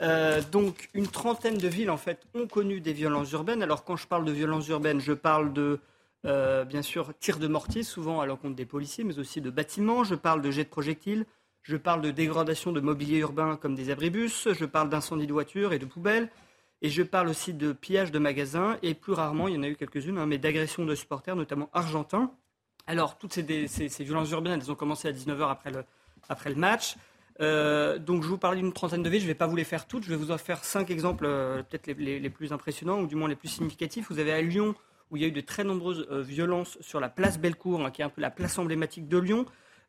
[0.00, 3.62] Euh, donc, une trentaine de villes, en fait, ont connu des violences urbaines.
[3.62, 5.80] Alors, quand je parle de violences urbaines, je parle de,
[6.24, 10.02] euh, bien sûr, tirs de mortier, souvent à l'encontre des policiers, mais aussi de bâtiments.
[10.04, 11.26] Je parle de jets de projectiles.
[11.62, 14.48] Je parle de dégradation de mobilier urbain comme des abribus.
[14.52, 16.30] Je parle d'incendies de voitures et de poubelles.
[16.82, 18.76] Et je parle aussi de pillage de magasins.
[18.82, 21.68] Et plus rarement, il y en a eu quelques-unes, hein, mais d'agressions de supporters, notamment
[21.72, 22.30] argentins.
[22.86, 25.84] Alors, toutes ces, violences urbaines, elles ont commencé à 19h après le,
[26.28, 26.96] après le match.
[27.40, 29.20] Euh, donc, je vous parlais d'une trentaine de villes.
[29.20, 30.04] Je ne vais pas vous les faire toutes.
[30.04, 33.28] Je vais vous en faire cinq exemples, euh, peut-être les, plus impressionnants, ou du moins
[33.28, 34.06] les plus significatifs.
[34.10, 34.74] Vous avez à Lyon,
[35.10, 37.90] où il y a eu de très nombreuses euh, violences sur la place Bellecour, hein,
[37.90, 39.46] qui est un peu la place emblématique de Lyon.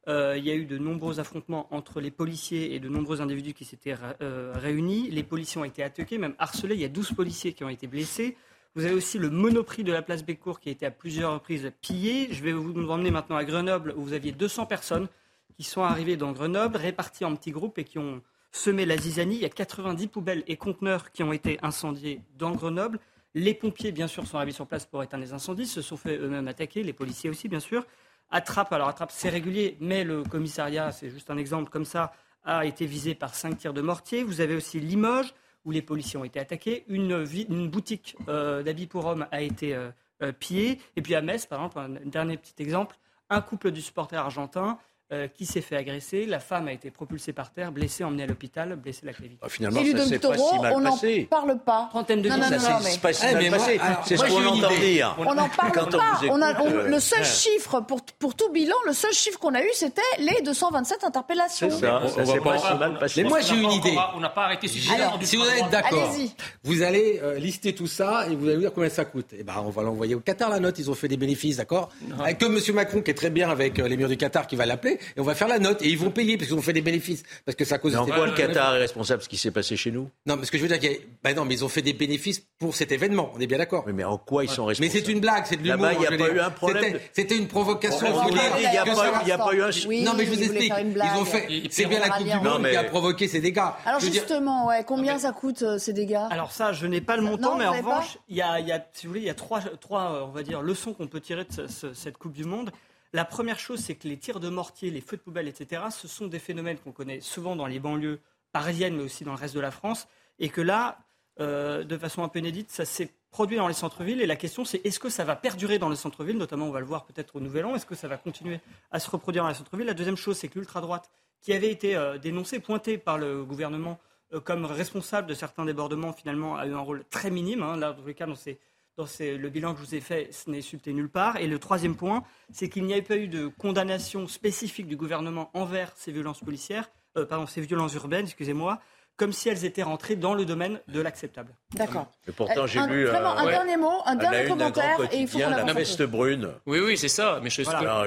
[0.10, 3.66] Il y a eu de nombreux affrontements entre les policiers et de nombreux individus qui
[3.66, 5.10] s'étaient réunis.
[5.12, 6.76] Les policiers ont été attaqués, même harcelés.
[6.76, 8.38] Il y a 12 policiers qui ont été blessés.
[8.78, 11.71] Vous avez aussi le monoprix de la place Bellecour qui a été à plusieurs reprises
[11.82, 12.32] pillé.
[12.32, 15.07] Je vais vous emmener maintenant à Grenoble où vous aviez 200 personnes
[15.55, 18.21] qui sont arrivées dans Grenoble, réparties en petits groupes et qui ont
[18.51, 19.38] semé la zizanie.
[19.38, 22.99] Il y a 90 poubelles et conteneurs qui ont été incendiés dans Grenoble.
[23.34, 26.15] Les pompiers, bien sûr, sont arrivés sur place pour éteindre les incendies, se sont fait
[26.15, 27.84] eux-mêmes attaquer, les policiers aussi, bien sûr.
[28.30, 32.13] Attrape, alors Attrape, c'est régulier, mais le commissariat, c'est juste un exemple comme ça,
[32.43, 34.21] a été visé par cinq tirs de mortier.
[34.21, 35.34] Vous avez aussi Limoges,
[35.68, 36.86] où les policiers ont été attaqués.
[36.88, 39.89] Une, boutique euh, d'habits pour hommes a été euh,
[40.24, 40.80] euh, pillée.
[40.95, 42.97] Et puis à Metz, par exemple, un dernier petit exemple,
[43.30, 44.80] un couple du supporter argentin
[45.14, 46.26] euh, qui s'est fait agresser.
[46.26, 49.39] La femme a été propulsée par terre, blessée, emmenée à l'hôpital, blessée la clavicule.
[49.41, 50.97] Ah, finalement, Et ça s'est pas si mal on n'en
[51.30, 51.88] parle pas.
[51.91, 53.80] Trentaine de Non, non, Ça non, s'est mais- pas si Eh, mal moi, passé.
[54.05, 54.93] C'est ce moi, j'ai qu'on une entend idée.
[54.93, 55.16] dire.
[55.20, 56.20] On n'en parle Quand on pas.
[56.22, 57.24] vous On a- on- euh, le seul hein.
[57.24, 61.70] chiffre pour, pour tout bilan, le seul chiffre qu'on a eu, c'était les 227 interpellations.
[61.70, 63.24] C'est ça, On- ça s'est pas- si mal passé.
[63.24, 63.95] Mais moi, j'ai une idée.
[64.16, 64.93] On n'a pas arrêté ce sujet.
[65.22, 66.32] Si vous êtes d'accord, Allez-y.
[66.64, 69.28] vous allez euh, lister tout ça et vous allez me dire combien ça coûte.
[69.32, 70.78] Et ben, on va l'envoyer au Qatar la note.
[70.80, 71.89] Ils ont fait des bénéfices, d'accord?
[72.20, 72.76] Avec Comme M.
[72.76, 75.20] Macron qui est très bien avec euh, les murs du Qatar qui va l'appeler et
[75.20, 77.24] on va faire la note et ils vont payer parce qu'ils ont fait des bénéfices
[77.45, 77.93] parce que ça cause.
[77.93, 80.36] Mais en quoi le Qatar est responsable de ce qui s'est passé chez nous Non,
[80.38, 81.82] mais ce que je veux dire, qu'il y a- ben non, mais ils ont fait
[81.82, 83.32] des bénéfices pour cet événement.
[83.36, 83.84] On est bien d'accord.
[83.88, 85.88] Oui, mais en quoi ils sont Mais responsables c'est une blague, c'est de l'humour.
[85.93, 88.08] Il n'y a pas eu un problème C'était- une provocation.
[88.08, 90.30] Il y a que pas eu- il y a pas eu un- non, mais je
[90.32, 90.74] vous explique.
[90.78, 91.48] Ils ont fait.
[91.70, 93.62] C'est bien la Coupe du Monde qui a mais- provoqué ces dégâts.
[93.86, 96.20] Alors justement, combien ça coûte euh, ces dégâts?
[96.30, 98.58] Alors ça, je n'ai pas le montant, mais en revanche, il y a,
[98.93, 101.20] si vous voulez, il y a trois, trois, euh, on va dire, leçons qu'on peut
[101.20, 102.72] tirer de ce- ce- cette Coupe du Monde.
[103.18, 106.07] La première chose, c'est que les tirs de mortier, les feux de poubelle, etc., ce
[106.07, 108.20] sont des phénomènes qu'on connaît souvent dans les banlieues
[108.51, 110.07] parisiennes, mais aussi dans le reste de la France,
[110.38, 110.99] et que là,
[111.39, 112.70] de façon un peu inédite.
[112.70, 115.80] Ça s'est produit dans les centres-villes et la question c'est est-ce que ça va perdurer
[115.80, 118.07] dans les centres-villes, notamment on va le voir peut-être au Nouvel An, est-ce que ça
[118.07, 118.59] va continuer
[118.91, 119.88] à se reproduire dans les centres-villes?
[119.88, 121.09] La deuxième chose c'est que l'ultra-droite,
[121.41, 123.99] qui avait été dénoncée, pointée par le gouvernement
[124.43, 127.63] comme responsable de certains débordements, finalement a eu un rôle très minime.
[127.63, 127.78] Hein.
[127.78, 128.59] Là, dans tous les cas, dans ces
[128.98, 131.38] dans le bilan que je vous ai fait, ce n'est subté nulle part.
[131.38, 135.52] Et le troisième point, c'est qu'il n'y a pas eu de condamnation spécifique du gouvernement
[135.54, 138.80] envers ces violences policières, euh, pardon, ces violences urbaines, excusez-moi,
[139.16, 141.54] comme si elles étaient rentrées dans le domaine de l'acceptable.
[141.76, 142.08] D'accord.
[142.28, 143.06] Et pourtant, j'ai lu.
[143.06, 145.00] Vraiment, un dernier mot, un dernier commentaire.
[145.12, 146.50] Et il faut la veste brune.
[146.66, 147.39] Oui, oui, c'est ça.
[147.43, 147.62] Mais je,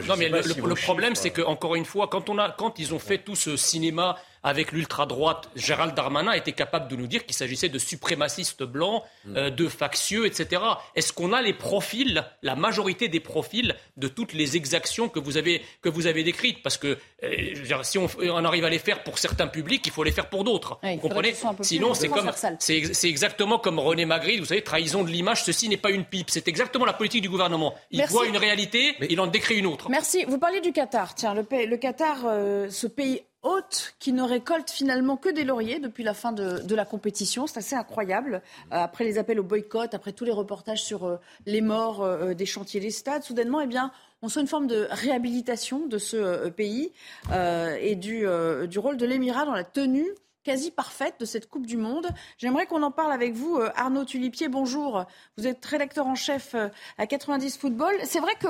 [0.09, 3.19] non, mais le, problème, c'est qu'encore une fois, quand, on a, quand ils ont fait
[3.19, 7.79] tout ce cinéma avec l'ultra-droite, Gérald Darmanin était capable de nous dire qu'il s'agissait de
[7.79, 9.37] suprémacistes blancs, mm.
[9.37, 10.63] euh, de factieux, etc.
[10.95, 15.37] Est-ce qu'on a les profils, la majorité des profils de toutes les exactions que vous
[15.37, 16.63] avez, que vous avez décrites?
[16.63, 20.05] Parce que euh, si on, on, arrive à les faire pour certains publics, il faut
[20.05, 20.79] les faire pour d'autres.
[20.83, 21.35] vous comprenez?
[21.61, 25.77] Sinon, c'est comme, c'est exactement comme René Magritte, vous savez, trahison de l'image, ceci n'est
[25.77, 26.31] pas une pipe.
[26.31, 27.75] C'est exactement la politique du gouvernement.
[27.91, 29.91] Il voit une réalité, il en décrit une autre.
[29.91, 30.25] Merci.
[30.27, 31.15] Vous parlez du Qatar.
[31.15, 35.79] Tiens, le, le Qatar, euh, ce pays hôte qui ne récolte finalement que des lauriers
[35.79, 37.47] depuis la fin de, la compétition.
[37.47, 38.43] C'est assez incroyable.
[38.73, 41.17] Euh, après les appels au boycott, après tous les reportages sur euh,
[41.47, 44.87] les morts euh, des chantiers des stades, soudainement, eh bien, on sent une forme de
[44.91, 46.93] réhabilitation de ce pays
[47.33, 48.27] et du,
[48.69, 50.07] du rôle de l'Émirat dans la tenue
[50.45, 52.07] quasi parfaite de cette Coupe du Monde.
[52.37, 53.59] J'aimerais qu'on en parle avec vous.
[53.77, 55.07] Arnaud Tulipier, bonjour.
[55.39, 56.55] Vous êtes rédacteur en chef
[56.99, 57.95] à 90 Football.
[58.05, 58.49] C'est vrai que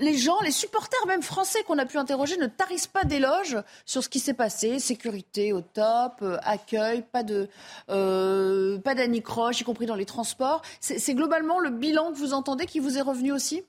[0.00, 4.02] les gens, les supporters même français qu'on a pu interroger ne tarissent pas d'éloges sur
[4.02, 4.78] ce qui s'est passé.
[4.78, 7.48] Sécurité au top, euh, accueil, pas de
[7.90, 10.62] euh, d'anicroche, y compris dans les transports.
[10.80, 13.62] C'est globalement le bilan que vous entendez qui vous est revenu aussi?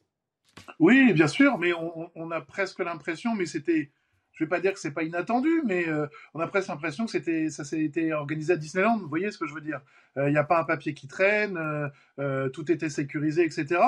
[0.80, 3.92] Oui, bien sûr, mais on, a presque l'impression, mais c'était,
[4.34, 7.12] je vais pas dire que c'est pas inattendu, mais euh, on a presque l'impression que
[7.12, 8.98] c'était, ça s'est été organisé à Disneyland.
[8.98, 9.80] Vous voyez ce que je veux dire
[10.18, 11.60] Il n'y a pas un papier qui traîne,
[12.52, 13.80] tout était sécurisé, etc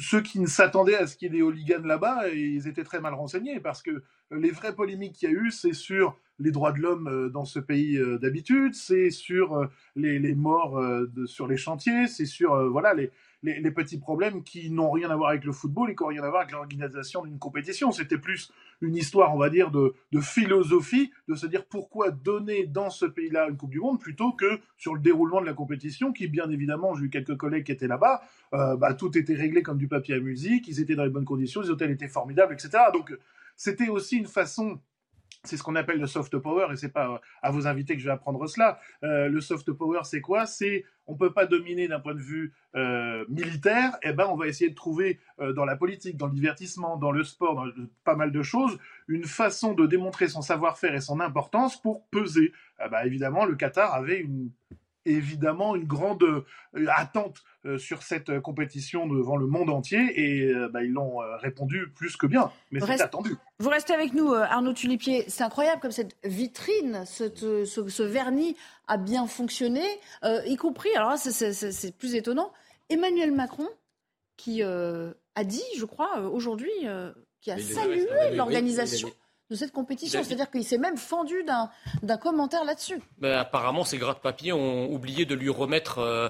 [0.00, 3.00] ceux qui ne s'attendaient à ce qu'il y ait des hooligans là-bas, ils étaient très
[3.00, 6.72] mal renseignés parce que les vraies polémiques qu'il y a eu, c'est sur les droits
[6.72, 10.82] de l'homme euh, dans ce pays euh, d'habitude, c'est sur euh, les, morts
[11.26, 13.10] sur les chantiers, c'est sur voilà les,
[13.42, 16.22] les, petits problèmes qui n'ont rien à voir avec le football et qui n'ont rien
[16.22, 17.90] à voir avec l'organisation d'une compétition.
[17.92, 22.90] C'était plus une histoire, on va dire, de, philosophie, de se dire pourquoi donner dans
[22.90, 26.28] ce pays-là une Coupe du Monde plutôt que sur le déroulement de la compétition, qui
[26.28, 28.22] bien évidemment, j'ai eu quelques collègues qui étaient là-bas,
[28.54, 31.24] euh, bah, tout était réglé comme du papier à musique, ils étaient dans les bonnes
[31.24, 32.84] conditions, les hôtels étaient formidables, etc.
[32.92, 33.16] Donc
[33.56, 34.80] c'était aussi une façon
[35.44, 38.06] c'est ce qu'on appelle le soft power, et c'est pas à vos invités que je
[38.06, 38.78] vais apprendre cela.
[39.02, 40.46] Euh, le soft power, c'est quoi?
[40.46, 43.96] C'est on peut pas dominer d'un point de vue euh, militaire.
[44.02, 47.10] Eh ben, on va essayer de trouver euh, dans la politique, dans le divertissement, dans
[47.10, 47.66] le sport, dans
[48.04, 48.78] pas mal de choses,
[49.08, 52.52] une façon de démontrer son savoir-faire et son importance pour peser.
[52.84, 54.50] Eh ben, évidemment, le Qatar avait une
[55.04, 56.44] évidemment une grande euh,
[56.94, 61.90] attente euh, sur cette euh, compétition devant le monde entier et bah, ils l'ont répondu
[61.94, 63.36] plus que bien, mais c'est attendu.
[63.58, 65.24] Vous restez avec nous, Arnaud Tulipier.
[65.28, 68.56] C'est incroyable comme cette vitrine, ce, vernis
[68.88, 69.82] a bien fonctionné,
[70.46, 72.52] y compris, alors c'est plus étonnant,
[72.88, 73.68] Emmanuel Macron
[74.36, 76.70] qui a dit, je crois, aujourd'hui,
[77.40, 79.10] qui a salué l'organisation
[79.50, 80.22] de cette compétition.
[80.22, 81.44] C'est-à-dire qu'il s'est même fendu
[82.02, 83.00] d'un commentaire là-dessus.
[83.18, 86.28] Ben, apparemment, ces gratte-papiers ont oublié de lui remettre euh,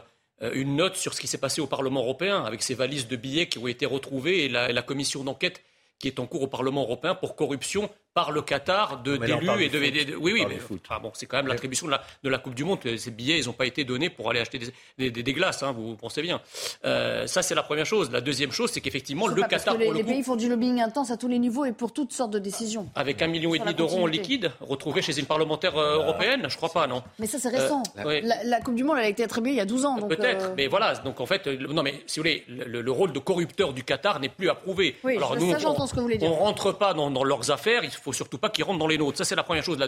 [0.55, 3.49] une note sur ce qui s'est passé au Parlement européen, avec ces valises de billets
[3.49, 5.63] qui ont été retrouvées et la commission d'enquête
[6.01, 9.69] qui est en cours au Parlement européen pour corruption par le Qatar de d'élus et
[9.69, 10.59] de, oui oui mais
[11.01, 12.79] bon c'est quand même l'attribution de la, de la Coupe du Monde.
[12.97, 14.59] Ces billets ils n'ont pas été donnés pour aller acheter
[14.99, 16.41] des, des, glaces hein, vous, pensez bien.
[16.85, 18.11] Euh, ça c'est la première chose.
[18.11, 21.17] La deuxième chose c'est qu'effectivement le Qatar les, les pays font du lobbying intense à
[21.17, 22.89] tous les niveaux et pour toutes sortes de décisions.
[22.97, 26.57] Avec un million et demi d'euros en liquide retrouvés chez une parlementaire euh, européenne je
[26.57, 27.83] crois pas non mais ça c'est récent.
[27.99, 30.53] Euh, la, Coupe du Monde elle a été attribuée il y a 12 ans peut-être
[30.57, 33.85] mais voilà donc en fait non mais si vous voulez le, rôle de corrupteur du
[33.85, 36.31] Qatar n'est plus approuvé oui, alors nous on, ce que vous voulez dire.
[36.31, 38.99] on rentre pas dans, dans leurs affaires il faut surtout pas qu'ils rentrent dans les
[38.99, 39.19] nôtres.
[39.19, 39.79] Ça, c'est la première chose.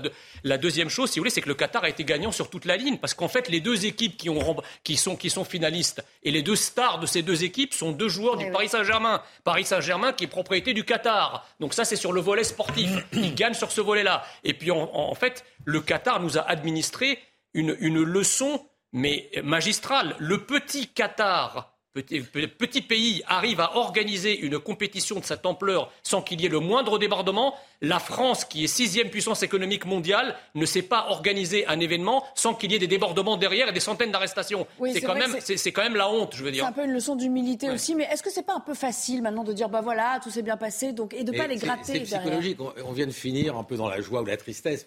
[0.44, 2.64] La, deuxième chose, si vous voulez, c'est que le Qatar a été gagnant sur toute
[2.64, 2.98] la ligne.
[2.98, 6.42] Parce qu'en fait, les deux équipes qui, ont, qui, sont, qui sont finalistes et les
[6.42, 9.22] deux stars de ces deux équipes sont deux joueurs du eh Paris Saint-Germain.
[9.44, 11.46] Paris Saint-Germain qui est propriété du Qatar.
[11.60, 12.90] Donc ça, c'est sur le volet sportif.
[13.12, 14.24] Ils gagnent sur ce volet-là.
[14.44, 17.18] Et puis, en, fait, le Qatar nous a administré
[17.54, 20.16] une, une leçon, mais magistrale.
[20.18, 26.40] Le petit Qatar Petit, pays arrive à organiser une compétition de cette ampleur sans qu'il
[26.40, 30.82] y ait le moindre débordement, La France, qui est sixième puissance économique mondiale, ne sait
[30.82, 34.68] pas organiser un événement sans qu'il y ait des débordements derrière et des centaines d'arrestations.
[34.92, 36.62] c'est quand, même, c'est quand même la honte, je veux dire.
[36.62, 39.20] C'est un peu une leçon d'humilité aussi, mais est-ce que c'est pas un peu facile
[39.20, 41.56] maintenant de dire, bah voilà, tout s'est bien passé, donc, et de ne pas les
[41.56, 44.86] gratter C'est psychologique, on, vient de finir un peu dans la joie ou la tristesse.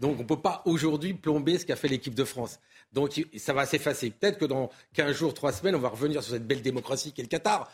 [0.00, 2.60] Donc on ne peut pas aujourd'hui plomber ce qu'a fait l'équipe de France.
[2.92, 4.10] Donc ça va s'effacer.
[4.10, 7.22] Peut-être que dans 15 jours, 3 semaines, on va revenir sur cette belle démocratie qu'est
[7.22, 7.70] le Qatar.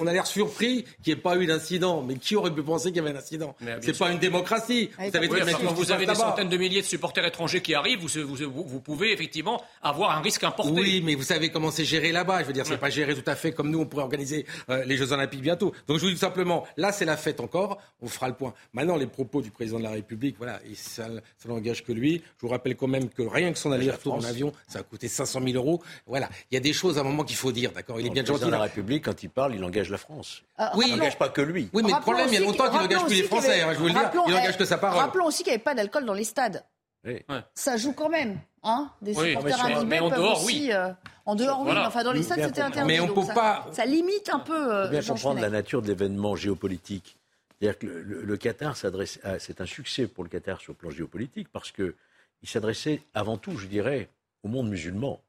[0.00, 2.02] On a l'air surpris qu'il n'y ait pas eu d'incident.
[2.02, 4.90] Mais qui aurait pu penser qu'il y avait un incident C'est pas une démocratie.
[4.98, 5.28] vous, avez,
[5.74, 8.00] vous avez des centaines de milliers de supporters étrangers qui arrivent.
[8.00, 10.72] Vous, pouvez effectivement avoir un risque important.
[10.72, 12.42] Oui, mais vous savez comment c'est géré là-bas.
[12.42, 13.80] Je veux dire, c'est pas géré tout à fait comme nous.
[13.80, 15.72] On pourrait organiser euh, les Jeux Olympiques bientôt.
[15.86, 17.78] Donc je vous dis tout simplement, là c'est la fête encore.
[18.00, 18.54] On fera le point.
[18.72, 21.06] Maintenant, les propos du président de la République, voilà, ça,
[21.38, 22.22] ça n'engage que lui.
[22.36, 25.08] Je vous rappelle quand même que rien que son aller-retour en avion, ça a coûté
[25.08, 25.82] 500 000 euros.
[26.06, 28.00] Voilà, il y a des choses à un moment qu'il faut dire, d'accord?
[28.00, 28.44] Il est bien gentil.
[28.44, 30.42] Le la République, quand il parle, il engage la France.
[30.56, 31.68] Ah, oui, il n'engage pas que lui.
[31.72, 33.62] Oui, mais le problème, il y a longtemps qu'il n'engage plus les Français.
[33.62, 35.00] Hein, je vous le dire, il n'engage que sa parole.
[35.00, 36.64] Rappelons aussi qu'il n'y avait pas d'alcool dans les stades.
[37.54, 40.72] Ça joue quand même, hein Des supporters oui, mais en dehors, aussi, oui.
[40.72, 40.92] Euh,
[41.26, 41.72] en dehors, oui.
[41.76, 42.86] Enfin, dans les stades, c'était interdit.
[42.86, 43.66] Mais on peut ça, pas.
[43.72, 44.72] Ça limite un peu.
[44.72, 47.16] Euh, bien comprendre la nature de l'événement géopolitique.
[47.58, 51.48] C'est-à-dire que le, Qatar s'adresse, c'est un succès pour le Qatar sur le plan géopolitique
[51.52, 51.94] parce que
[52.42, 54.08] il s'adressait avant tout, je dirais,
[54.42, 55.20] au monde musulman.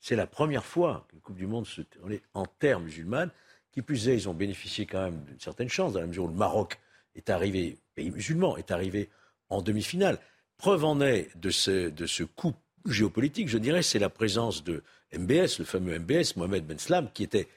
[0.00, 3.30] C'est la première fois que la Coupe du Monde se tournait en terre musulmane.
[3.72, 6.28] Qui plus est, ils ont bénéficié quand même d'une certaine chance, dans la mesure où
[6.28, 6.78] le Maroc
[7.16, 9.08] est arrivé, pays musulman, est arrivé
[9.48, 10.18] en demi-finale.
[10.58, 12.54] Preuve en est de ce, de ce coup
[12.86, 14.82] géopolitique, je dirais, c'est la présence de
[15.16, 17.48] MBS, le fameux MBS, Mohamed Ben Slam, qui était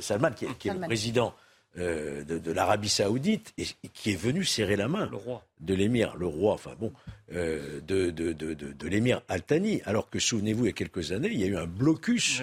[0.00, 1.34] Salman, qui est, le président
[1.78, 5.10] euh, de, l'Arabie Saoudite et, qui est venu serrer la main
[5.60, 6.92] de l'émir, le roi, enfin bon,
[7.32, 9.82] euh, de, de, l'émir Al-Thani.
[9.84, 12.42] Alors que souvenez-vous, il y a quelques années, il y a eu un blocus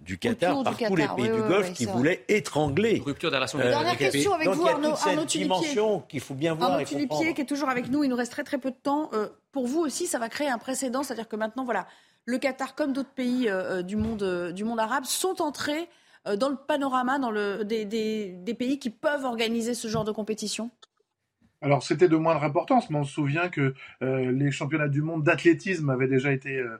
[0.00, 3.02] du Qatar par tous les pays du Golfe qui voulaient étrangler.
[3.04, 6.72] Rupture de la euh, Dernière question avec vous, Arnaud, Arnaud dimension qu'il faut bien voir.
[6.72, 9.10] Arnaud Tulipier qui est toujours avec nous, il nous reste très très peu de temps.
[9.52, 11.86] pour vous aussi, ça va créer un précédent, c'est-à-dire que maintenant, voilà,
[12.26, 13.50] le Qatar, comme d'autres pays
[13.84, 15.88] du, monde, du monde arabe, sont entrés
[16.26, 20.70] euh, dans le panorama dans le, des, pays qui peuvent organiser ce genre de compétition?
[21.60, 25.22] Alors c'était de moindre importance, mais on se souvient que euh, les championnats du monde
[25.22, 26.76] d'athlétisme avaient déjà été euh,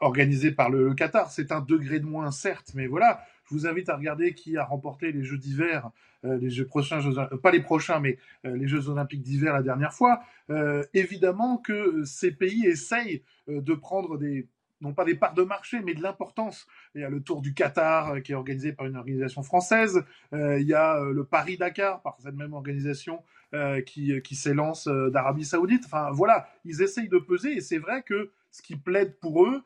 [0.00, 1.30] organisés par le, Qatar.
[1.30, 3.20] C'est un degré de moins, certes, mais voilà.
[3.48, 5.90] Je vous invite à regarder qui a remporté les Jeux d'hiver,
[6.22, 7.00] les Jeux prochains,
[7.42, 10.20] pas les prochains, mais les Jeux olympiques d'hiver la dernière fois.
[10.94, 14.46] évidemment que ces pays essayent de prendre des
[14.80, 16.66] non pas des parts de marché, mais de l'importance.
[16.94, 20.04] Il y a le Tour du Qatar euh, qui est organisé par une organisation française.
[20.32, 23.22] Euh, il y a euh, le Paris-Dakar par cette même organisation
[23.86, 25.84] qui, qui s'élance d'Arabie Saoudite.
[25.86, 29.62] Enfin voilà, ils essayent de peser et c'est vrai que ce qui plaide pour eux,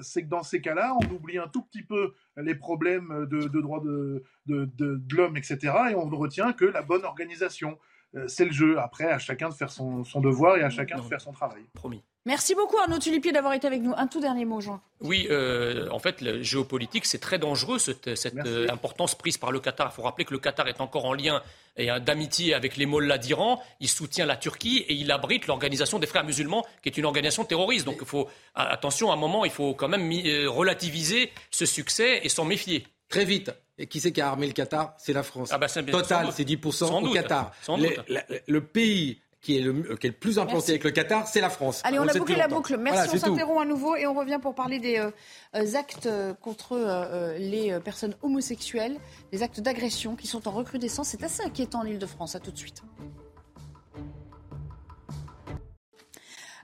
[0.00, 3.60] c'est que dans ces cas-là, on oublie un tout petit peu les problèmes de, de
[3.60, 5.58] droits de, de, de l'homme, etc.
[5.90, 7.78] Et on ne retient que la bonne organisation.
[8.26, 8.78] c'est le jeu.
[8.78, 11.64] Après, à chacun de faire son, son devoir et à chacun de faire son travail.
[11.74, 12.02] Promis.
[12.28, 13.94] Merci beaucoup Arnaud Tulipier d'avoir été avec nous.
[13.96, 14.82] Un tout dernier mot, Jean.
[15.00, 19.60] Oui, euh, en fait, la géopolitique, c'est très dangereux, cette, euh, importance prise par le
[19.60, 19.88] Qatar.
[19.90, 21.42] Il faut rappeler que le Qatar est encore en lien
[21.78, 23.62] et d'amitié avec les mollahs d'Iran.
[23.80, 27.46] Il soutient la Turquie et il abrite l'organisation des frères musulmans, qui est une organisation
[27.46, 27.86] terroriste.
[27.86, 32.20] Donc, il faut, attention, à un moment, il faut quand même euh, relativiser ce succès
[32.24, 32.86] et s'en méfier.
[33.08, 33.50] Très vite.
[33.78, 34.92] Et qui c'est qui a armé le Qatar?
[34.98, 35.48] C'est la France.
[35.50, 37.52] Ah bah, Total, c'est 10% au Qatar.
[38.46, 41.50] le pays qui est, le, qui est le plus implanté avec le Qatar, c'est la
[41.50, 41.80] France.
[41.84, 42.76] Allez, on, a bouclé la boucle.
[42.76, 45.10] Merci, on s'interrompt à nouveau et on revient pour parler des euh,
[45.54, 48.98] euh, actes euh, contre les personnes homosexuelles,
[49.32, 51.08] des actes d'agression qui sont en recrudescence.
[51.08, 52.34] C'est assez inquiétant en Ile-de-France.
[52.34, 52.82] À tout de suite.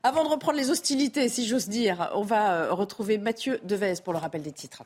[0.02, 4.18] Avant de reprendre les hostilités, si j'ose dire, on va retrouver Mathieu Devez pour le
[4.18, 4.82] rappel des titres.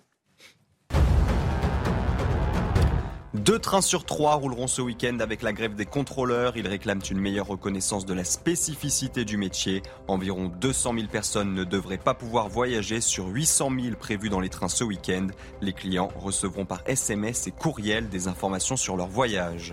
[3.39, 6.57] Deux trains sur trois rouleront ce week-end avec la grève des contrôleurs.
[6.57, 9.83] Ils réclament une meilleure reconnaissance de la spécificité du métier.
[10.09, 14.49] Environ 200 000 personnes ne devraient pas pouvoir voyager sur 800 000 prévus dans les
[14.49, 15.29] trains ce week-end.
[15.61, 19.73] Les clients recevront par SMS et courriel des informations sur leur voyage.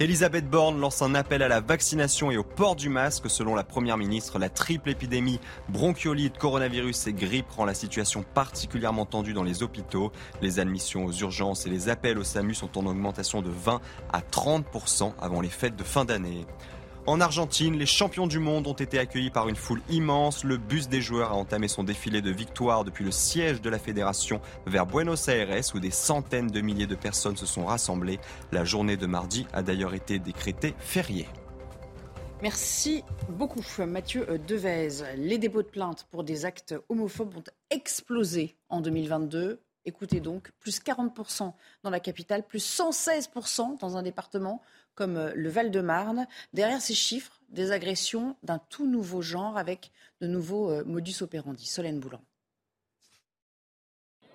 [0.00, 3.28] Elisabeth Borne lance un appel à la vaccination et au port du masque.
[3.28, 5.40] Selon la Première ministre, la triple épidémie
[5.70, 10.12] bronchiolite, coronavirus et grippe rend la situation particulièrement tendue dans les hôpitaux.
[10.40, 13.80] Les admissions aux urgences et les appels au SAMU sont en augmentation de 20
[14.12, 16.46] à 30% avant les fêtes de fin d'année.
[17.08, 20.44] En Argentine, les champions du monde ont été accueillis par une foule immense.
[20.44, 23.78] Le bus des joueurs a entamé son défilé de victoire depuis le siège de la
[23.78, 28.20] fédération vers Buenos Aires où des centaines de milliers de personnes se sont rassemblées.
[28.52, 31.26] La journée de mardi a d'ailleurs été décrétée fériée.
[32.42, 35.16] Merci beaucoup Mathieu Devez.
[35.16, 39.62] Les dépôts de plainte pour des actes homophobes ont explosé en 2022.
[39.86, 44.60] Écoutez donc, plus 40% dans la capitale, plus 116% dans un département
[44.98, 46.26] comme euh, le Val-de-Marne.
[46.52, 51.66] Derrière ces chiffres, des agressions d'un tout nouveau genre avec de nouveaux euh, modus operandi.
[51.66, 52.20] Solène Boulan.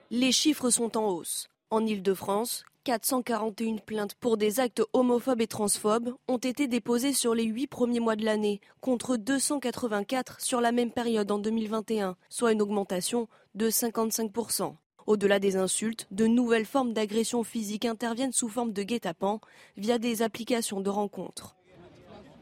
[0.09, 1.49] Les chiffres sont en hausse.
[1.69, 7.43] En Ile-de-France, 441 plaintes pour des actes homophobes et transphobes ont été déposées sur les
[7.43, 12.61] huit premiers mois de l'année, contre 284 sur la même période en 2021, soit une
[12.61, 14.75] augmentation de 55%.
[15.07, 19.41] Au-delà des insultes, de nouvelles formes d'agression physique interviennent sous forme de guet-apens
[19.77, 21.55] via des applications de rencontres.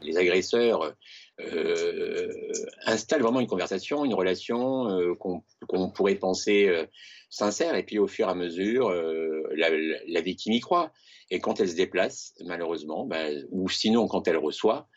[0.02, 0.94] Les agresseurs
[1.40, 2.52] euh,
[2.84, 6.86] installent vraiment une conversation, une relation euh, qu'on pourrait penser euh,
[7.30, 8.90] sincère, et puis au fur et à mesure,
[9.54, 10.92] la, victime y croit.
[11.30, 14.88] Et quand elle se déplace, malheureusement, ben, ou sinon quand elle reçoit,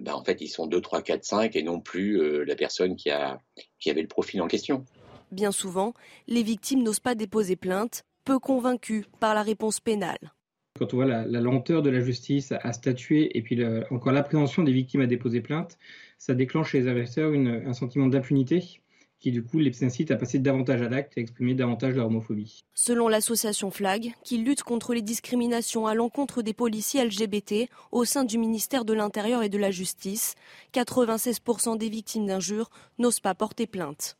[0.00, 3.10] ben, en fait, ils sont 2, 3, 4, 5 et non plus la personne qui,
[3.10, 4.84] avait le profil en question.
[5.32, 5.94] Bien souvent,
[6.28, 10.32] les victimes n'osent pas déposer plainte, peu convaincues par la réponse pénale.
[10.78, 13.58] Quand on voit la, lenteur de la justice à statuer et puis
[13.90, 15.78] encore l'appréhension des victimes à déposer plainte,
[16.18, 18.80] ça déclenche chez les agresseurs un sentiment d'impunité
[19.18, 22.06] qui du coup les incite à passer davantage à l'acte et à exprimer davantage leur
[22.06, 22.64] homophobie.
[22.74, 28.24] Selon l'association FLAG, qui lutte contre les discriminations à l'encontre des policiers LGBT au sein
[28.24, 30.34] du ministère de l'Intérieur et de la Justice,
[30.74, 34.18] 96% des victimes d'injures n'osent pas porter plainte.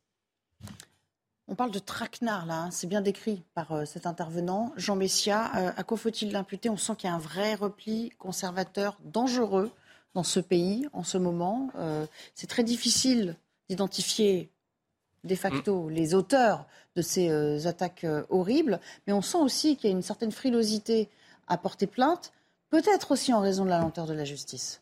[1.49, 2.71] On parle de traquenard, là, hein.
[2.73, 4.73] c'est bien décrit par euh, cet intervenant.
[4.77, 6.69] Jean Messia, euh, à quoi faut-il l'imputer?
[6.71, 9.71] On sent qu'il y a un vrai repli conservateur dangereux
[10.15, 11.71] dans ce pays en ce moment.
[11.77, 13.37] Euh, c'est très difficile
[13.69, 14.51] d'identifier
[15.23, 15.91] de facto mm.
[15.91, 16.67] les auteurs
[16.97, 21.11] de ces attaques horribles, mais on sent aussi qu'il y a une certaine frilosité
[21.47, 22.33] à porter plainte,
[22.71, 24.81] peut-être aussi en raison de la lenteur de la justice.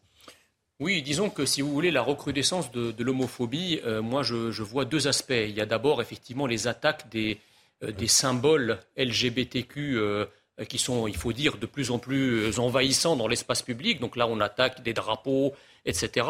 [0.81, 5.07] Oui, disons que si vous voulez la recrudescence de, l'homophobie, euh, moi je, vois deux
[5.07, 5.31] aspects.
[5.31, 7.39] Il y a d'abord effectivement les attaques des,
[7.85, 10.27] euh, symboles LGBTQ euh,
[10.69, 14.01] qui sont, il faut dire, de plus en plus envahissants dans l'espace public.
[14.01, 15.53] Donc là, on attaque des drapeaux,
[15.85, 16.27] etc.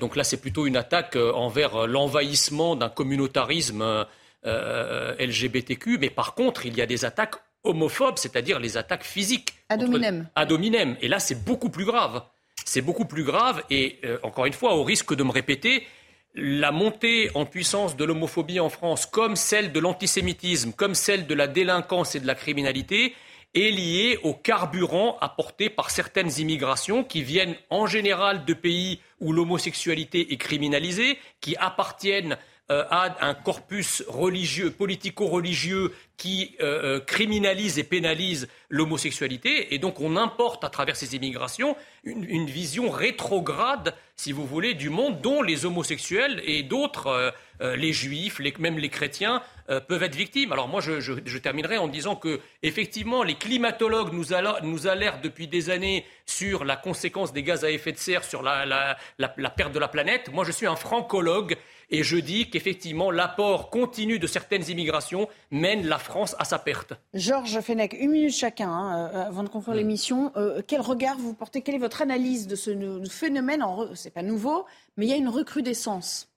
[0.00, 4.06] donc là, c'est plutôt une attaque envers l'envahissement d'un communautarisme
[4.44, 5.98] LGBTQ.
[5.98, 9.54] Mais par contre, il y a des attaques homophobes, c'est-à-dire les attaques physiques.
[9.68, 10.28] Ad hominem.
[10.36, 10.96] Ad hominem.
[11.00, 12.22] Et là, c'est beaucoup plus grave
[12.68, 15.86] c'est beaucoup plus grave et, euh, encore une fois, au risque de me répéter,
[16.34, 21.34] la montée en puissance de l'homophobie en France, comme celle de l'antisémitisme, comme celle de
[21.34, 23.14] la délinquance et de la criminalité,
[23.54, 29.32] est liée au carburant apporté par certaines immigrations qui viennent en général de pays où
[29.32, 32.36] l'homosexualité est criminalisée, qui appartiennent
[32.70, 39.74] euh, à un corpus religieux, politico-religieux qui euh, euh, criminalise et pénalise l'homosexualité.
[39.74, 44.90] Et donc on importe à travers ces immigrations une, vision rétrograde, si vous voulez, du
[44.90, 49.42] monde dont les homosexuels et d'autres, euh, les juifs, même les chrétiens,
[49.86, 50.50] peuvent être victimes.
[50.52, 56.06] Alors moi, je, terminerai en disant que effectivement, les climatologues nous, alertent depuis des années
[56.24, 59.88] sur la conséquence des gaz à effet de serre sur la, la perte de la
[59.88, 60.32] planète.
[60.32, 61.58] Moi, je suis un francologue
[61.90, 66.92] et je dis qu'effectivement, l'apport continu de certaines immigrations mène la France à sa perte.
[67.14, 70.30] Georges Fenech, une minute chacun hein, euh, avant de conclure l'émission.
[70.36, 71.62] Euh, quel regard vous portez?
[71.62, 72.70] Quelle est votre analyse de ce
[73.08, 74.66] phénomène Ce n'est pas nouveau,
[74.98, 76.28] mais il y a une recrudescence.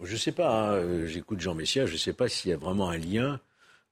[0.00, 0.48] Je ne sais pas.
[0.48, 1.86] Hein, euh, j'écoute Jean Messia.
[1.86, 3.40] Je ne sais pas s'il y a vraiment un lien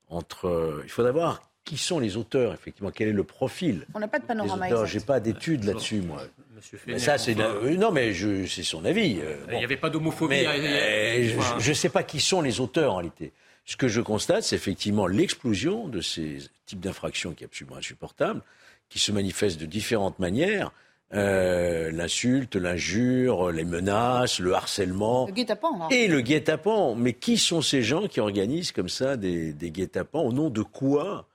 [0.08, 0.82] entre.
[0.84, 4.18] il faut d'abord qui sont les auteurs, effectivement Quel est le profil On n'a pas
[4.18, 6.22] de panorama Je n'ai pas d'études là-dessus, moi.
[6.86, 8.12] Mais ça, c'est non, mais
[8.46, 9.20] c'est son avis.
[9.48, 10.44] Il n'y avait pas d'homophobie.
[10.44, 13.32] je ne sais pas qui sont les auteurs en réalité.
[13.64, 18.42] Ce que je constate, c'est effectivement l'explosion de ces types d'infractions qui est absolument insupportable,
[18.88, 20.72] qui se manifestent de différentes manières.
[21.14, 25.26] Euh, l'insulte, l'injure, les menaces, le harcèlement.
[25.26, 26.94] Le guet-apens, Et le guet-apens.
[26.96, 30.22] Mais qui sont ces gens qui organisent comme ça des, des guet-apens?
[30.22, 31.28] Au nom de quoi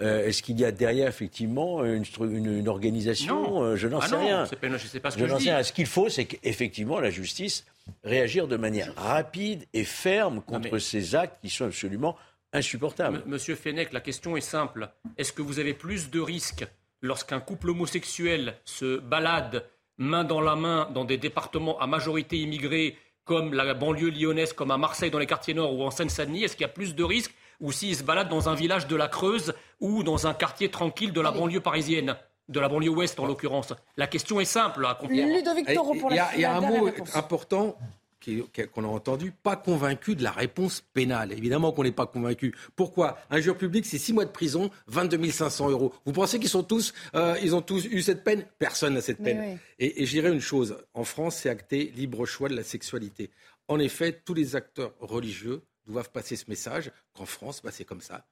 [0.00, 3.64] euh, Est-ce qu'il y a derrière effectivement une, une, organisation?
[3.64, 4.44] Euh, Je n'en ah sais rien.
[4.44, 5.50] je ne sais pas ce que je dis.
[5.64, 7.64] Ce qu'il faut, c'est qu'effectivement la justice
[8.04, 12.16] réagir de manière rapide et ferme contre ces actes qui sont absolument
[12.52, 13.22] insupportables.
[13.26, 14.88] Monsieur Fenech, la question est simple.
[15.18, 16.66] Est-ce que vous avez plus de risques
[17.00, 19.66] lorsqu'un couple homosexuel se balade
[19.98, 24.70] main dans la main dans des départements à majorité immigrée comme la banlieue lyonnaise, comme
[24.70, 27.04] à Marseille dans les quartiers nord ou en Seine-Saint-Denis Est-ce qu'il y a plus de
[27.04, 30.70] risques ou s'il se balade dans un village de la Creuse ou dans un quartier
[30.70, 32.16] tranquille de la banlieue parisienne
[32.48, 33.72] de la banlieue ouest en l'occurrence?
[33.96, 35.22] La question est simple à comprendre.
[36.34, 37.78] Il y a, un mot important
[38.74, 41.32] qu'on a entendu, pas convaincu de la réponse pénale.
[41.32, 42.54] Évidemment qu'on n'est pas convaincu.
[42.76, 43.18] Pourquoi?
[43.30, 45.92] Un jury public, c'est 6 mois de prison, 22 500 euros.
[46.04, 48.44] Vous pensez qu'ils sont tous, euh, ils ont tous eu cette peine?
[48.58, 49.58] Personne n'a cette peine.
[49.78, 53.30] Et, et je dirais une chose, en France, c'est acté libre choix de la sexualité.
[53.68, 58.00] En effet, tous les acteurs religieux doivent passer ce message qu'en France, bah, c'est comme
[58.00, 58.24] ça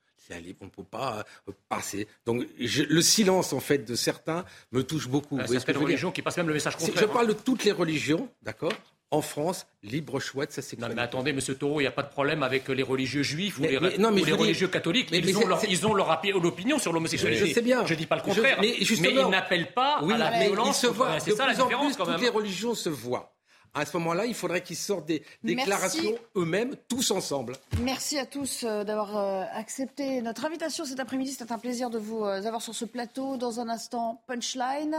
[0.61, 2.07] on ne peut pas euh, passer.
[2.26, 5.38] Donc le silence en fait de certains me touche beaucoup.
[5.38, 6.97] Euh, certaines religions qui passent même le message contraire.
[7.01, 8.72] Je parle de toutes les religions, d'accord?
[9.12, 10.88] En France, libre choix de sa sexualité.
[10.88, 13.58] Non, mais attendez, Monsieur Taureau, il n'y a pas de problème avec les religieux juifs
[13.58, 15.10] ou les, religieux catholiques.
[15.12, 16.08] ils, ont leur, ils, ont leur,
[16.44, 17.46] opinion sur l'homosexualité.
[17.46, 17.84] Je sais bien.
[17.84, 18.56] Je ne dis pas le contraire.
[18.60, 20.86] mais, ils n'appellent pas à la violence.
[21.20, 22.14] C'est ça la différence quand même.
[22.14, 23.32] Toutes les religions se voient
[23.75, 27.57] à ce moment-là, il faudrait qu'ils sortent des déclarations eux-mêmes, tous ensemble.
[27.81, 31.33] Merci à tous euh, d'avoir euh, accepté notre invitation cet après-midi.
[31.33, 33.37] C'était un plaisir de vous euh, avoir sur ce plateau.
[33.39, 34.97] Dans un instant, Punchline.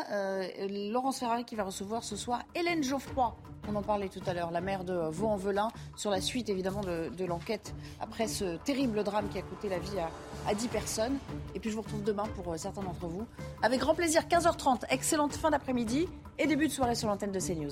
[0.91, 3.35] Laurence Ferrari qui va recevoir ce soir Hélène Geoffroy.
[3.69, 7.25] On en parlait tout à l'heure, la mère de Vaux-en-Velin, sur la suite évidemment de,
[7.25, 10.09] l'enquête après ce terrible drame qui a coûté la vie à,
[10.49, 11.17] à 10 personnes.
[11.55, 13.25] Et puis je vous retrouve demain pour certains d'entre vous.
[13.61, 14.81] Avec grand plaisir, 15h30.
[14.89, 16.09] Excellente fin d'après-midi
[16.39, 17.71] et début de soirée sur l'antenne de CNews.